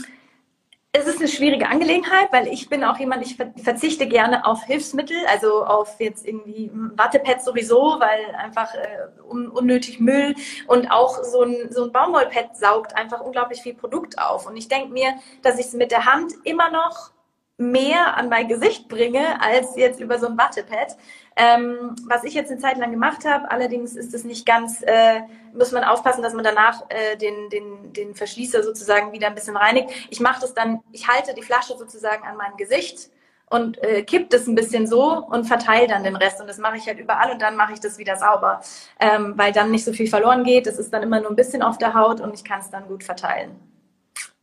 [0.95, 5.17] es ist eine schwierige Angelegenheit, weil ich bin auch jemand, ich verzichte gerne auf Hilfsmittel,
[5.27, 10.35] also auf jetzt irgendwie Wattepads sowieso, weil einfach äh, un unnötig Müll
[10.67, 14.45] und auch so ein, so ein Baumwollpad saugt einfach unglaublich viel Produkt auf.
[14.45, 17.11] Und ich denke mir, dass ich es mit der Hand immer noch
[17.57, 20.95] mehr an mein Gesicht bringe als jetzt über so ein Wattepad.
[21.35, 25.21] Ähm, was ich jetzt eine Zeit lang gemacht habe, allerdings ist es nicht ganz, äh,
[25.53, 29.57] muss man aufpassen, dass man danach äh, den, den, den Verschließer sozusagen wieder ein bisschen
[29.57, 29.89] reinigt.
[30.09, 33.09] Ich mache das dann, ich halte die Flasche sozusagen an meinem Gesicht
[33.49, 36.39] und äh, kipp das ein bisschen so und verteile dann den Rest.
[36.41, 38.61] Und das mache ich halt überall und dann mache ich das wieder sauber,
[38.99, 40.67] ähm, weil dann nicht so viel verloren geht.
[40.67, 42.87] Das ist dann immer nur ein bisschen auf der Haut und ich kann es dann
[42.87, 43.59] gut verteilen.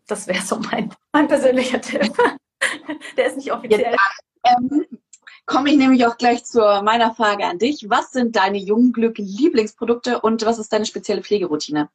[0.07, 2.12] Das wäre so mein, mein persönlicher Tipp.
[3.16, 3.93] Der ist nicht offiziell.
[3.93, 3.99] Jetzt,
[4.45, 4.86] ähm,
[5.51, 7.90] komme ich nämlich auch gleich zu meiner Frage an dich.
[7.90, 11.90] Was sind deine Jugendglück-Lieblingsprodukte und was ist deine spezielle Pflegeroutine?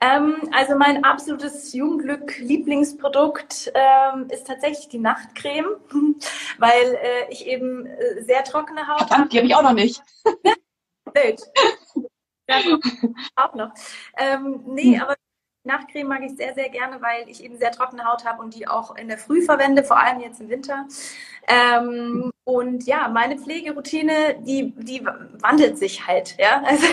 [0.00, 5.76] Ähm, also mein absolutes Jugendglück-Lieblingsprodukt ähm, ist tatsächlich die Nachtcreme,
[6.58, 9.28] weil äh, ich eben äh, sehr trockene Haut habe.
[9.28, 10.00] Die habe ich auch noch nicht.
[11.12, 11.42] Bild.
[13.36, 13.72] auch noch.
[14.16, 15.02] Ähm, nee, hm.
[15.02, 15.16] aber
[15.64, 18.66] Nachtcreme mag ich sehr, sehr gerne, weil ich eben sehr trockene Haut habe und die
[18.66, 20.86] auch in der Früh verwende, vor allem jetzt im Winter.
[21.46, 26.36] Ähm, und ja, meine Pflegeroutine, die, die wandelt sich halt.
[26.38, 26.62] Ja?
[26.72, 26.86] Also,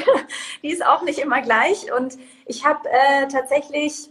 [0.62, 1.92] die ist auch nicht immer gleich.
[1.92, 4.10] Und ich habe äh, tatsächlich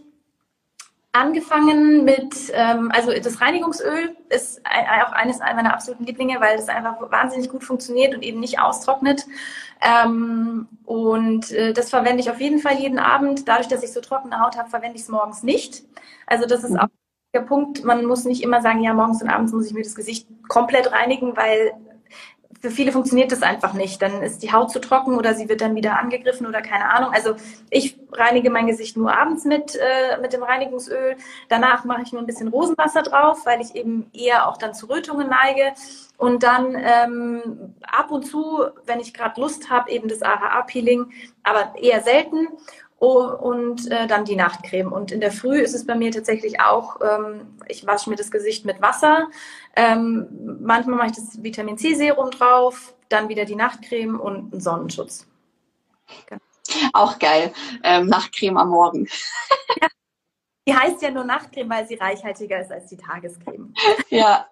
[1.18, 6.96] angefangen mit, ähm, also das Reinigungsöl ist auch eines meiner absoluten Lieblinge, weil es einfach
[7.10, 9.26] wahnsinnig gut funktioniert und eben nicht austrocknet.
[9.80, 13.48] Ähm, und äh, das verwende ich auf jeden Fall jeden Abend.
[13.48, 15.82] Dadurch, dass ich so trockene Haut habe, verwende ich es morgens nicht.
[16.26, 16.78] Also das ist mhm.
[16.78, 16.88] auch
[17.34, 17.84] der Punkt.
[17.84, 20.92] Man muss nicht immer sagen, ja, morgens und abends muss ich mir das Gesicht komplett
[20.92, 21.72] reinigen, weil
[22.60, 24.02] für viele funktioniert das einfach nicht.
[24.02, 27.12] Dann ist die Haut zu trocken oder sie wird dann wieder angegriffen oder keine Ahnung.
[27.12, 27.34] Also
[27.70, 31.16] ich reinige mein Gesicht nur abends mit, äh, mit dem Reinigungsöl.
[31.48, 34.86] Danach mache ich nur ein bisschen Rosenwasser drauf, weil ich eben eher auch dann zu
[34.86, 35.72] Rötungen neige.
[36.16, 41.12] Und dann ähm, ab und zu, wenn ich gerade Lust habe, eben das AHA-Peeling,
[41.44, 42.48] aber eher selten.
[43.00, 44.92] Oh, und äh, dann die Nachtcreme.
[44.92, 48.32] Und in der Früh ist es bei mir tatsächlich auch, ähm, ich wasche mir das
[48.32, 49.28] Gesicht mit Wasser.
[49.80, 50.26] Ähm,
[50.60, 55.24] manchmal mache ich das Vitamin C-Serum drauf, dann wieder die Nachtcreme und einen Sonnenschutz.
[56.26, 56.40] Genau.
[56.94, 57.52] Auch geil.
[57.84, 59.06] Ähm, Nachtcreme am Morgen.
[59.80, 59.86] ja.
[60.66, 63.72] Die heißt ja nur Nachtcreme, weil sie reichhaltiger ist als die Tagescreme.
[64.10, 64.48] Ja,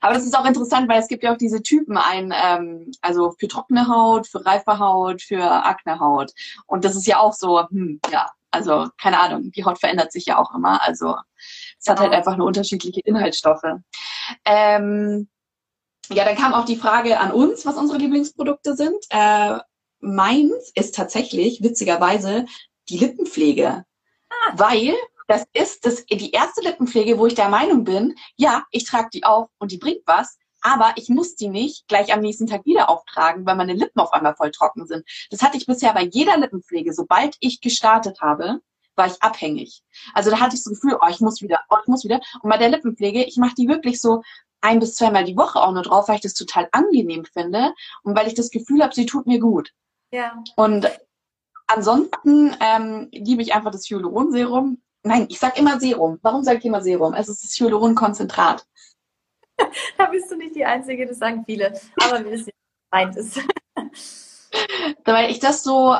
[0.00, 3.32] aber das ist auch interessant, weil es gibt ja auch diese Typen ein, ähm, also
[3.32, 6.32] für trockene Haut, für reife Haut, für Aknehaut.
[6.66, 10.26] Und das ist ja auch so, hm, ja, also keine Ahnung, die Haut verändert sich
[10.26, 10.80] ja auch immer.
[10.82, 11.16] Also
[11.80, 12.18] es hat halt genau.
[12.18, 13.64] einfach nur unterschiedliche Inhaltsstoffe.
[14.44, 15.28] Ähm,
[16.10, 19.04] ja, dann kam auch die Frage an uns, was unsere Lieblingsprodukte sind.
[19.10, 19.58] Äh,
[20.00, 22.46] meins ist tatsächlich, witzigerweise,
[22.88, 23.84] die Lippenpflege.
[24.28, 24.52] Ah.
[24.54, 24.94] Weil
[25.28, 29.24] das ist das, die erste Lippenpflege, wo ich der Meinung bin, ja, ich trage die
[29.24, 32.90] auf und die bringt was, aber ich muss die nicht gleich am nächsten Tag wieder
[32.90, 35.04] auftragen, weil meine Lippen auf einmal voll trocken sind.
[35.30, 36.92] Das hatte ich bisher bei jeder Lippenpflege.
[36.92, 38.60] Sobald ich gestartet habe,
[39.00, 39.82] war ich abhängig.
[40.12, 42.20] Also da hatte ich so das Gefühl, oh, ich muss wieder, oh, ich muss wieder.
[42.42, 44.22] Und bei der Lippenpflege, ich mache die wirklich so
[44.60, 47.72] ein bis zweimal die Woche auch nur drauf, weil ich das total angenehm finde
[48.02, 49.72] und weil ich das Gefühl habe, sie tut mir gut.
[50.12, 50.44] Ja.
[50.56, 50.86] Und
[51.66, 54.82] ansonsten ähm, liebe ich einfach das Hyaluronserum.
[55.02, 56.18] Nein, ich sag immer Serum.
[56.20, 57.14] Warum sage ich immer Serum?
[57.14, 58.66] Es ist das Hyaluronkonzentrat.
[59.96, 61.72] da bist du nicht die Einzige, das sagen viele.
[62.02, 62.52] Aber wir wissen,
[62.90, 63.40] meint es.
[65.04, 65.96] Weil ich das so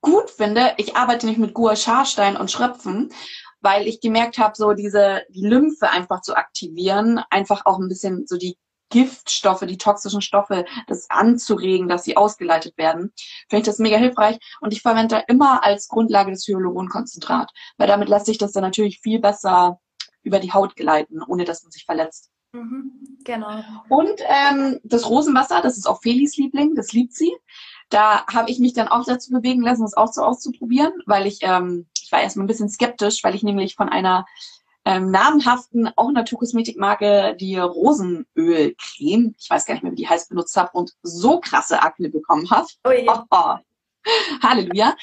[0.00, 3.12] gut finde, ich arbeite nicht mit Gua Scharstein und Schröpfen,
[3.60, 8.26] weil ich gemerkt habe, so diese die Lymphe einfach zu aktivieren, einfach auch ein bisschen
[8.26, 8.56] so die
[8.90, 13.12] Giftstoffe, die toxischen Stoffe, das anzuregen, dass sie ausgeleitet werden,
[13.48, 14.38] finde ich das mega hilfreich.
[14.60, 18.62] Und ich verwende da immer als Grundlage das Hyaluronkonzentrat, weil damit lässt sich das dann
[18.62, 19.80] natürlich viel besser
[20.22, 22.30] über die Haut gleiten, ohne dass man sich verletzt.
[22.52, 23.62] Mhm, genau.
[23.88, 27.32] Und ähm, das Rosenwasser, das ist auch Felis Liebling, das liebt sie.
[27.88, 31.38] Da habe ich mich dann auch dazu bewegen lassen, das auch so auszuprobieren, weil ich,
[31.42, 34.26] ähm, ich war erstmal ein bisschen skeptisch, weil ich nämlich von einer
[34.84, 40.56] ähm, namenhaften, auch Naturkosmetikmarke, die Rosenölcreme, ich weiß gar nicht mehr, wie die heißt, benutzt
[40.56, 42.68] habe und so krasse Akne bekommen habe.
[42.84, 43.54] Oh, oh, oh.
[44.42, 44.94] Halleluja.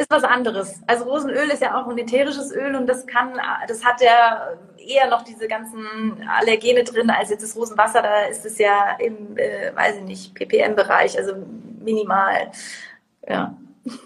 [0.00, 0.80] Ist was anderes.
[0.86, 3.32] Also Rosenöl ist ja auch ein ätherisches Öl und das kann,
[3.66, 8.02] das hat ja eher noch diese ganzen Allergene drin als jetzt das Rosenwasser.
[8.02, 11.34] Da ist es ja im, äh, weiß ich nicht, ppm-Bereich, also
[11.80, 12.52] minimal.
[13.28, 13.56] Ja.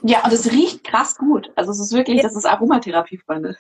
[0.03, 1.53] Ja, und es riecht krass gut.
[1.57, 2.23] Also es ist wirklich, ja.
[2.23, 3.57] das ist Aromatherapie, Freunde.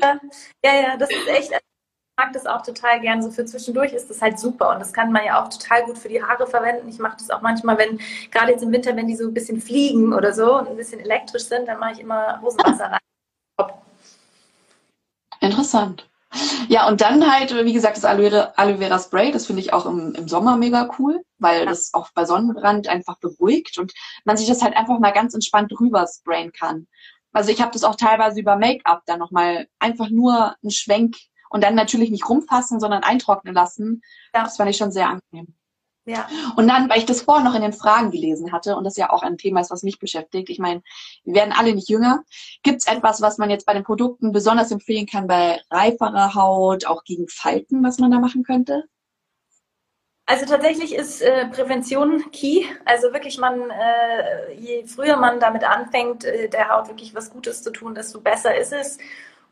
[0.00, 0.18] Ja,
[0.64, 1.52] ja, das ist echt,
[2.16, 3.22] mag das auch total gern.
[3.22, 5.98] So für zwischendurch ist das halt super und das kann man ja auch total gut
[5.98, 6.88] für die Haare verwenden.
[6.88, 8.00] Ich mache das auch manchmal, wenn,
[8.30, 11.00] gerade jetzt im Winter, wenn die so ein bisschen fliegen oder so und ein bisschen
[11.00, 13.00] elektrisch sind, dann mache ich immer Rosenwasser rein.
[15.40, 16.08] Interessant.
[16.68, 19.72] Ja, und dann halt, wie gesagt, das Aloe Vera, Aloe Vera Spray, das finde ich
[19.72, 21.66] auch im, im Sommer mega cool, weil ja.
[21.66, 23.92] das auch bei Sonnenbrand einfach beruhigt und
[24.24, 26.88] man sich das halt einfach mal ganz entspannt drüber sprayen kann.
[27.32, 31.16] Also ich habe das auch teilweise über Make-up dann nochmal einfach nur einen Schwenk
[31.50, 34.02] und dann natürlich nicht rumfassen, sondern eintrocknen lassen.
[34.34, 34.44] Ja.
[34.44, 35.54] Das fand ich schon sehr angenehm.
[36.06, 36.28] Ja.
[36.54, 39.10] Und dann, weil ich das vorher noch in den Fragen gelesen hatte und das ja
[39.10, 40.48] auch ein Thema ist, was mich beschäftigt.
[40.50, 40.82] Ich meine,
[41.24, 42.22] wir werden alle nicht jünger.
[42.62, 46.86] Gibt es etwas, was man jetzt bei den Produkten besonders empfehlen kann bei reiferer Haut,
[46.86, 48.84] auch gegen Falten, was man da machen könnte?
[50.26, 52.64] Also tatsächlich ist äh, Prävention key.
[52.84, 57.64] Also wirklich, man, äh, je früher man damit anfängt, äh, der Haut wirklich was Gutes
[57.64, 58.98] zu tun, desto besser ist es.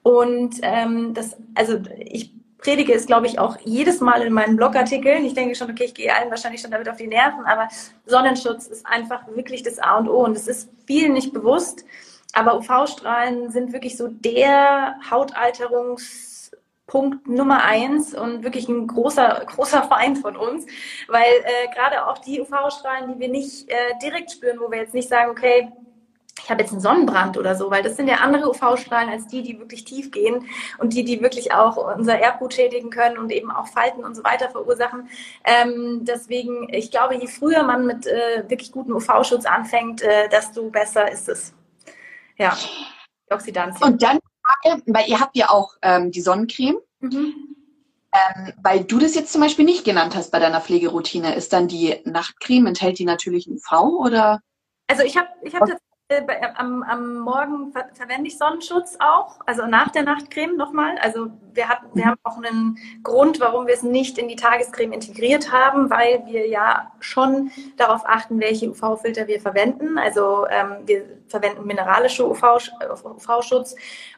[0.05, 5.25] Und ähm, das, also ich predige es, glaube ich, auch jedes Mal in meinen Blogartikeln.
[5.25, 7.69] Ich denke schon, okay, ich gehe allen wahrscheinlich schon damit auf die Nerven, aber
[8.05, 11.87] Sonnenschutz ist einfach wirklich das A und O und es ist vielen nicht bewusst.
[12.35, 20.19] Aber UV-Strahlen sind wirklich so der Hautalterungspunkt Nummer eins und wirklich ein großer, großer Feind
[20.19, 20.67] von uns,
[21.09, 24.93] weil äh, gerade auch die UV-Strahlen, die wir nicht äh, direkt spüren, wo wir jetzt
[24.93, 25.73] nicht sagen, okay,
[26.43, 29.43] ich habe jetzt einen Sonnenbrand oder so, weil das sind ja andere UV-Strahlen als die,
[29.43, 30.47] die wirklich tief gehen
[30.79, 34.25] und die, die wirklich auch unser Erbgut schädigen können und eben auch Falten und so
[34.25, 35.09] weiter verursachen.
[35.45, 40.69] Ähm, deswegen, ich glaube, je früher man mit äh, wirklich gutem UV-Schutz anfängt, äh, desto
[40.71, 41.55] besser ist es.
[42.37, 42.57] Ja,
[43.31, 43.93] Oxidantien.
[43.93, 44.19] Und dann,
[44.87, 46.79] weil ihr habt ja auch ähm, die Sonnencreme.
[47.01, 47.35] Mhm.
[48.13, 51.67] Ähm, weil du das jetzt zum Beispiel nicht genannt hast bei deiner Pflegeroutine, ist dann
[51.67, 54.41] die Nachtcreme, enthält die natürlich UV oder?
[54.87, 55.69] Also ich habe ich hab
[56.57, 60.97] am, am Morgen ver verwende ich Sonnenschutz auch, also nach der Nachtcreme nochmal.
[61.01, 62.09] Also wir, hatten, wir mhm.
[62.11, 66.49] haben auch einen Grund, warum wir es nicht in die Tagescreme integriert haben, weil wir
[66.49, 69.99] ja schon darauf achten, welche UV-Filter wir verwenden.
[69.99, 73.75] Also ähm, wir verwenden mineralische UV-Schutz UV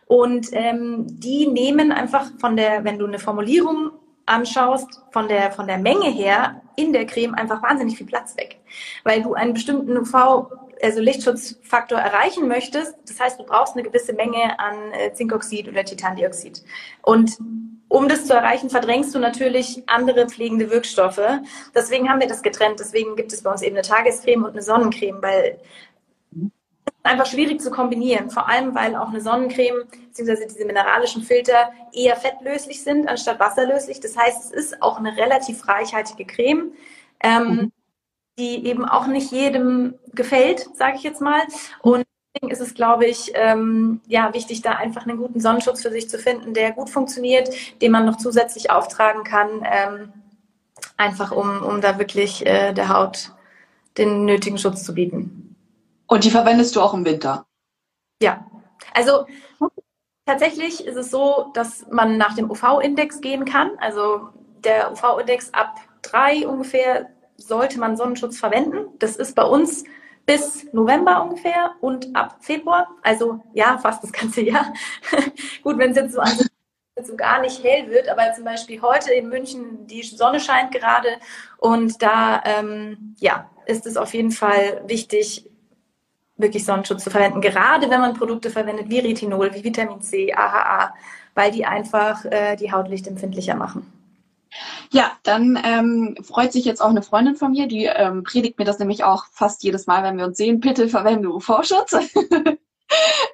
[0.06, 3.90] und ähm, die nehmen einfach von der, wenn du eine Formulierung
[4.26, 8.60] anschaust, von der, von der Menge her in der Creme einfach wahnsinnig viel Platz weg.
[9.04, 10.50] Weil du einen bestimmten UV,
[10.82, 12.94] also Lichtschutzfaktor erreichen möchtest.
[13.06, 16.62] Das heißt, du brauchst eine gewisse Menge an äh, Zinkoxid oder Titandioxid.
[17.02, 17.38] Und
[17.88, 21.20] um das zu erreichen, verdrängst du natürlich andere pflegende Wirkstoffe.
[21.74, 22.80] Deswegen haben wir das getrennt.
[22.80, 25.60] Deswegen gibt es bei uns eben eine Tagescreme und eine Sonnencreme, weil
[27.06, 30.46] einfach schwierig zu kombinieren, vor allem weil auch eine Sonnencreme bzw.
[30.46, 34.00] diese mineralischen Filter eher fettlöslich sind anstatt wasserlöslich.
[34.00, 36.72] Das heißt, es ist auch eine relativ reichhaltige Creme,
[37.20, 37.72] ähm, mhm.
[38.38, 41.40] Die eben auch nicht jedem gefällt, sage ich jetzt mal.
[41.80, 45.90] Und deswegen ist es, glaube ich, ähm, ja, wichtig, da einfach einen guten Sonnenschutz für
[45.90, 50.12] sich zu finden, der gut funktioniert, den man noch zusätzlich auftragen kann, ähm,
[50.96, 53.32] einfach um, um da wirklich äh, der Haut
[53.96, 55.56] den nötigen Schutz zu bieten.
[56.06, 57.46] Und die verwendest du auch im Winter?
[58.22, 58.46] Ja.
[58.94, 59.26] Also
[60.26, 63.70] tatsächlich ist es so, dass man nach dem UV-Index gehen kann.
[63.78, 64.28] Also
[64.64, 68.88] der UV-Index ab drei ungefähr sollte man Sonnenschutz verwenden.
[68.98, 69.84] Das ist bei uns
[70.26, 74.72] bis November ungefähr und ab Februar, also ja, fast das ganze Jahr.
[75.62, 76.44] Gut, wenn es jetzt so, also,
[77.02, 81.08] so gar nicht hell wird, aber zum Beispiel heute in München, die Sonne scheint gerade
[81.58, 85.48] und da ähm, ja, ist es auf jeden Fall wichtig,
[86.36, 90.92] wirklich Sonnenschutz zu verwenden, gerade wenn man Produkte verwendet wie Retinol, wie Vitamin C, AHA,
[91.34, 93.95] weil die einfach äh, die Haut lichtempfindlicher machen.
[94.92, 98.64] Ja, dann ähm, freut sich jetzt auch eine Freundin von mir, die ähm, predigt mir
[98.64, 101.92] das nämlich auch fast jedes Mal, wenn wir uns sehen, bitte verwende UV-Schutz.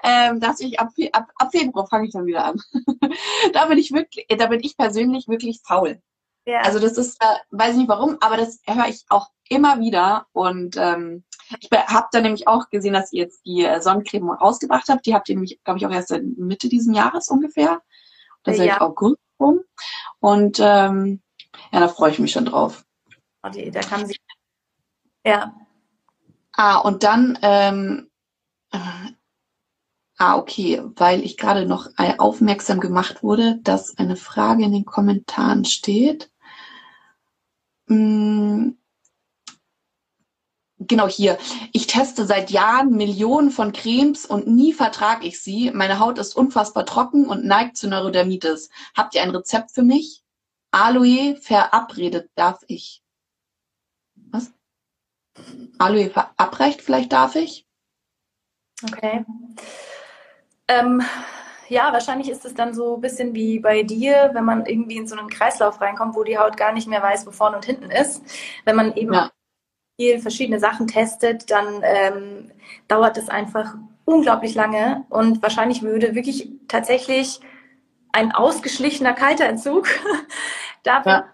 [0.03, 2.61] ähm, dass ich ab, ab, ab Februar fange ich dann wieder an.
[3.53, 6.01] da bin ich wirklich, da bin ich persönlich wirklich faul.
[6.45, 6.61] Ja.
[6.62, 10.77] Also das ist, äh, weiß nicht warum, aber das höre ich auch immer wieder und
[10.77, 11.25] ähm,
[11.61, 15.05] ich habe da nämlich auch gesehen, dass ihr jetzt die äh, Sonnencreme rausgebracht habt.
[15.05, 17.81] Die habt ihr nämlich, glaube ich, auch erst in Mitte diesen Jahres ungefähr.
[18.45, 18.81] Das ist ja.
[18.81, 19.61] August rum.
[20.20, 21.20] Und ähm,
[21.72, 22.84] ja, da freue ich mich schon drauf.
[23.43, 24.16] Okay, da kann sie.
[25.24, 25.55] Ja.
[26.53, 28.11] Ah, und dann, ähm,
[28.72, 28.78] äh,
[30.18, 31.88] ah, okay, weil ich gerade noch
[32.18, 36.30] aufmerksam gemacht wurde, dass eine Frage in den Kommentaren steht.
[37.88, 38.78] Hm,
[40.87, 41.39] Genau hier.
[41.72, 45.70] Ich teste seit Jahren Millionen von Cremes und nie vertrage ich sie.
[45.72, 48.70] Meine Haut ist unfassbar trocken und neigt zu Neurodermitis.
[48.97, 50.22] Habt ihr ein Rezept für mich?
[50.70, 53.03] Aloe verabredet darf ich.
[54.14, 54.53] Was?
[55.78, 57.66] Aloe verabreicht vielleicht darf ich?
[58.83, 59.24] Okay.
[60.68, 61.03] Ähm,
[61.68, 65.07] ja, wahrscheinlich ist es dann so ein bisschen wie bei dir, wenn man irgendwie in
[65.07, 67.91] so einen Kreislauf reinkommt, wo die Haut gar nicht mehr weiß, wo vorne und hinten
[67.91, 68.22] ist.
[68.64, 69.30] Wenn man eben ja
[69.97, 72.51] viel verschiedene Sachen testet, dann ähm,
[72.88, 73.74] dauert es einfach
[74.05, 77.40] unglaublich lange und wahrscheinlich würde wirklich tatsächlich
[78.12, 79.88] ein ausgeschlichener kalter Entzug
[80.82, 81.24] dafür ja.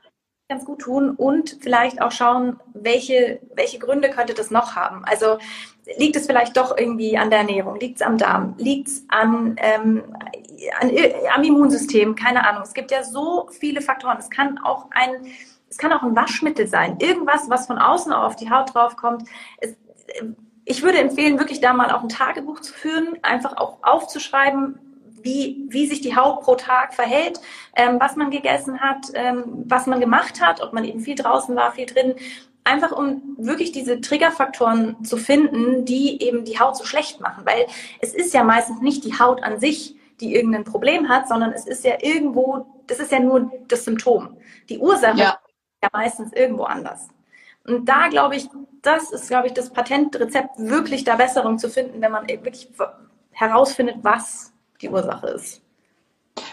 [0.49, 5.05] ganz gut tun und vielleicht auch schauen, welche, welche Gründe könnte das noch haben.
[5.05, 5.39] Also
[5.97, 9.57] liegt es vielleicht doch irgendwie an der Ernährung, liegt es am Darm, liegt es an,
[9.59, 10.05] ähm,
[10.81, 10.91] an,
[11.35, 12.63] am Immunsystem, keine Ahnung.
[12.63, 14.19] Es gibt ja so viele Faktoren.
[14.19, 15.27] Es kann auch ein
[15.71, 19.25] es kann auch ein Waschmittel sein, irgendwas, was von außen auf die Haut draufkommt.
[19.59, 19.77] Es,
[20.65, 24.79] ich würde empfehlen, wirklich da mal auch ein Tagebuch zu führen, einfach auch aufzuschreiben,
[25.23, 27.41] wie, wie sich die Haut pro Tag verhält,
[27.75, 31.57] ähm, was man gegessen hat, ähm, was man gemacht hat, ob man eben viel draußen
[31.57, 32.15] war, viel drin.
[32.65, 37.45] Einfach um wirklich diese Triggerfaktoren zu finden, die eben die Haut so schlecht machen.
[37.47, 37.67] Weil
[38.01, 41.67] es ist ja meistens nicht die Haut an sich, die irgendein Problem hat, sondern es
[41.67, 44.37] ist ja irgendwo, das ist ja nur das Symptom.
[44.69, 45.39] Die Ursache ja.
[45.83, 47.09] Ja meistens irgendwo anders.
[47.67, 48.49] Und da glaube ich,
[48.83, 52.69] das ist, glaube ich, das Patentrezept, wirklich da Besserung zu finden, wenn man wirklich
[53.33, 55.63] herausfindet, was die Ursache ist.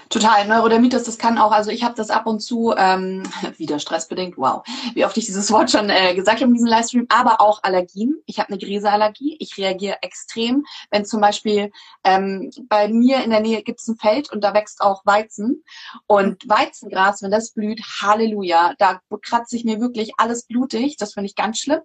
[0.10, 0.48] Total.
[0.48, 3.24] Neurodermitis, das kann auch, also ich habe das ab und zu, ähm,
[3.57, 4.64] wieder stressbedingt, wow,
[4.94, 8.16] wie oft ich dieses Wort schon äh, gesagt habe in diesem Livestream, aber auch Allergien.
[8.26, 9.38] Ich habe eine Gräserallergie.
[9.40, 11.72] Ich reagiere extrem, wenn zum Beispiel
[12.03, 15.64] ähm, bei mir in der Nähe gibt es ein Feld und da wächst auch Weizen.
[16.07, 20.98] Und Weizengras, wenn das blüht, Halleluja, da kratze ich mir wirklich alles blutig.
[20.98, 21.82] Das finde ich ganz schlimm.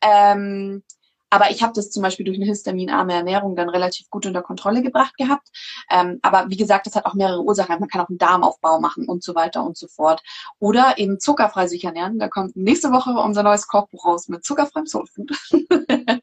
[0.00, 0.82] Ähm,
[1.30, 4.82] aber ich habe das zum Beispiel durch eine histaminarme Ernährung dann relativ gut unter Kontrolle
[4.82, 5.48] gebracht gehabt.
[5.90, 7.78] Ähm, aber wie gesagt, das hat auch mehrere Ursachen.
[7.78, 10.22] Man kann auch einen Darmaufbau machen und so weiter und so fort.
[10.58, 12.18] Oder eben zuckerfrei sich ernähren.
[12.18, 15.30] Da kommt nächste Woche unser neues Kochbuch raus mit zuckerfreiem Soulfood.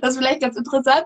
[0.00, 1.04] das ist vielleicht ganz interessant.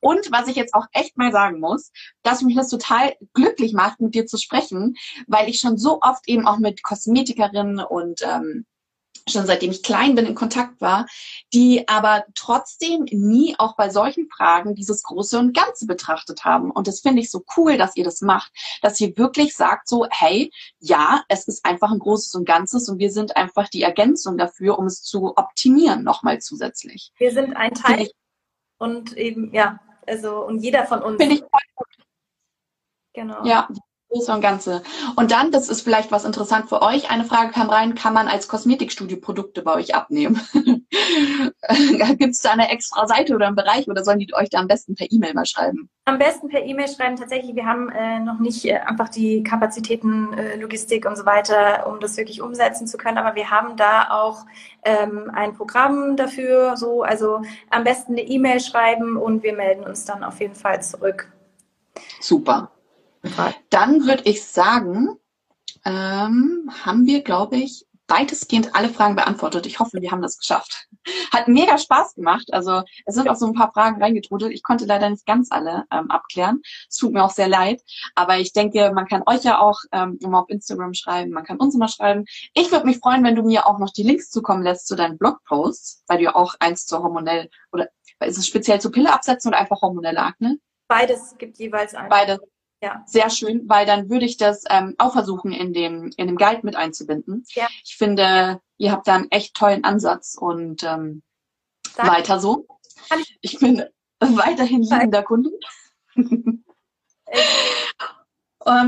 [0.00, 4.00] Und was ich jetzt auch echt mal sagen muss, dass mich das total glücklich macht,
[4.00, 4.96] mit dir zu sprechen,
[5.26, 8.66] weil ich schon so oft eben auch mit Kosmetikerinnen und ähm,
[9.28, 11.06] schon seitdem ich klein bin in Kontakt war,
[11.52, 16.70] die aber trotzdem nie auch bei solchen Fragen dieses Große und Ganze betrachtet haben.
[16.70, 18.52] Und das finde ich so cool, dass ihr das macht,
[18.82, 22.98] dass ihr wirklich sagt so, hey, ja, es ist einfach ein Großes und Ganzes und
[22.98, 27.12] wir sind einfach die Ergänzung dafür, um es zu optimieren nochmal zusätzlich.
[27.18, 28.14] Wir sind ein Teil ich,
[28.78, 31.20] und eben, ja, also und jeder von uns.
[31.20, 31.86] Finde ich voll gut.
[33.12, 33.44] Genau.
[33.44, 33.68] Ja,
[34.10, 34.82] Große und Ganze.
[35.14, 38.26] Und dann, das ist vielleicht was interessant für euch, eine Frage kam rein, kann man
[38.26, 40.40] als Kosmetikstudio Produkte bei euch abnehmen?
[42.18, 44.66] Gibt es da eine extra Seite oder einen Bereich oder sollen die euch da am
[44.66, 45.88] besten per E-Mail mal schreiben?
[46.06, 47.14] Am besten per E-Mail schreiben.
[47.14, 51.86] Tatsächlich, wir haben äh, noch nicht äh, einfach die Kapazitäten, äh, Logistik und so weiter,
[51.86, 53.18] um das wirklich umsetzen zu können.
[53.18, 54.44] Aber wir haben da auch
[54.84, 56.76] ähm, ein Programm dafür.
[56.76, 60.82] So, also am besten eine E-Mail schreiben und wir melden uns dann auf jeden Fall
[60.82, 61.30] zurück.
[62.20, 62.72] Super.
[63.70, 65.16] Dann würde ich sagen,
[65.84, 69.66] ähm, haben wir, glaube ich, weitestgehend alle Fragen beantwortet.
[69.66, 70.88] Ich hoffe, wir haben das geschafft.
[71.32, 72.52] Hat mega Spaß gemacht.
[72.52, 74.52] Also es sind auch so ein paar Fragen reingetrudelt.
[74.52, 76.60] Ich konnte leider nicht ganz alle ähm, abklären.
[76.88, 77.80] Es tut mir auch sehr leid.
[78.16, 81.30] Aber ich denke, man kann euch ja auch ähm, immer auf Instagram schreiben.
[81.30, 82.24] Man kann uns immer schreiben.
[82.52, 85.16] Ich würde mich freuen, wenn du mir auch noch die Links zukommen lässt zu deinen
[85.16, 87.88] Blogposts, weil du ja auch eins zur hormonell oder
[88.26, 90.58] ist es speziell zur Pille absetzen oder einfach hormonelle Akne?
[90.88, 92.08] Beides gibt jeweils ein.
[92.08, 92.40] Beides.
[92.82, 93.04] Ja.
[93.06, 96.60] Sehr schön, weil dann würde ich das ähm, auch versuchen, in dem, in dem Guide
[96.62, 97.44] mit einzubinden.
[97.54, 97.68] Ja.
[97.84, 101.22] Ich finde, ihr habt da einen echt tollen Ansatz und ähm,
[101.96, 102.66] weiter so.
[103.42, 103.84] Ich bin
[104.18, 105.50] weiterhin liebender Kunde.
[106.16, 106.64] ähm,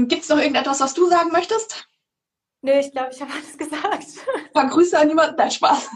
[0.08, 1.86] Gibt es noch irgendetwas, was du sagen möchtest?
[2.62, 4.06] Nö, ich glaube, ich habe alles gesagt.
[4.54, 5.36] Dann Grüße an jemanden.
[5.36, 5.90] Nein, Spaß.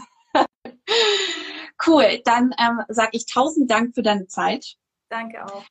[1.87, 4.75] cool, dann ähm, sage ich tausend Dank für deine Zeit.
[5.09, 5.63] Danke auch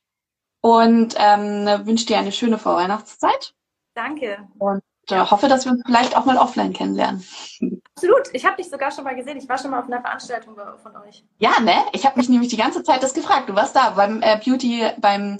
[0.61, 3.53] und ähm, wünsche dir eine schöne Vorweihnachtszeit.
[3.93, 4.47] Danke.
[4.59, 7.23] Und äh, hoffe, dass wir uns vielleicht auch mal offline kennenlernen.
[7.95, 8.29] Absolut.
[8.33, 9.37] Ich habe dich sogar schon mal gesehen.
[9.37, 11.25] Ich war schon mal auf einer Veranstaltung von euch.
[11.39, 11.73] Ja, ne?
[11.93, 13.49] Ich habe mich nämlich die ganze Zeit das gefragt.
[13.49, 15.37] Du warst da beim äh, Beauty, beim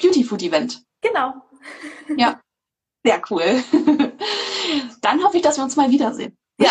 [0.00, 0.82] Beauty Food Event.
[1.02, 1.34] Genau.
[2.16, 2.40] Ja.
[3.04, 3.62] Sehr cool.
[5.00, 6.36] Dann hoffe ich, dass wir uns mal wiedersehen.
[6.58, 6.70] Ja.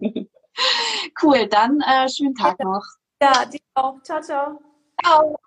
[1.22, 1.46] cool.
[1.48, 2.84] Dann äh, schönen Tag noch.
[3.20, 4.02] Ja, dir auch.
[4.02, 4.60] Ciao, ciao.
[5.02, 5.38] Ciao.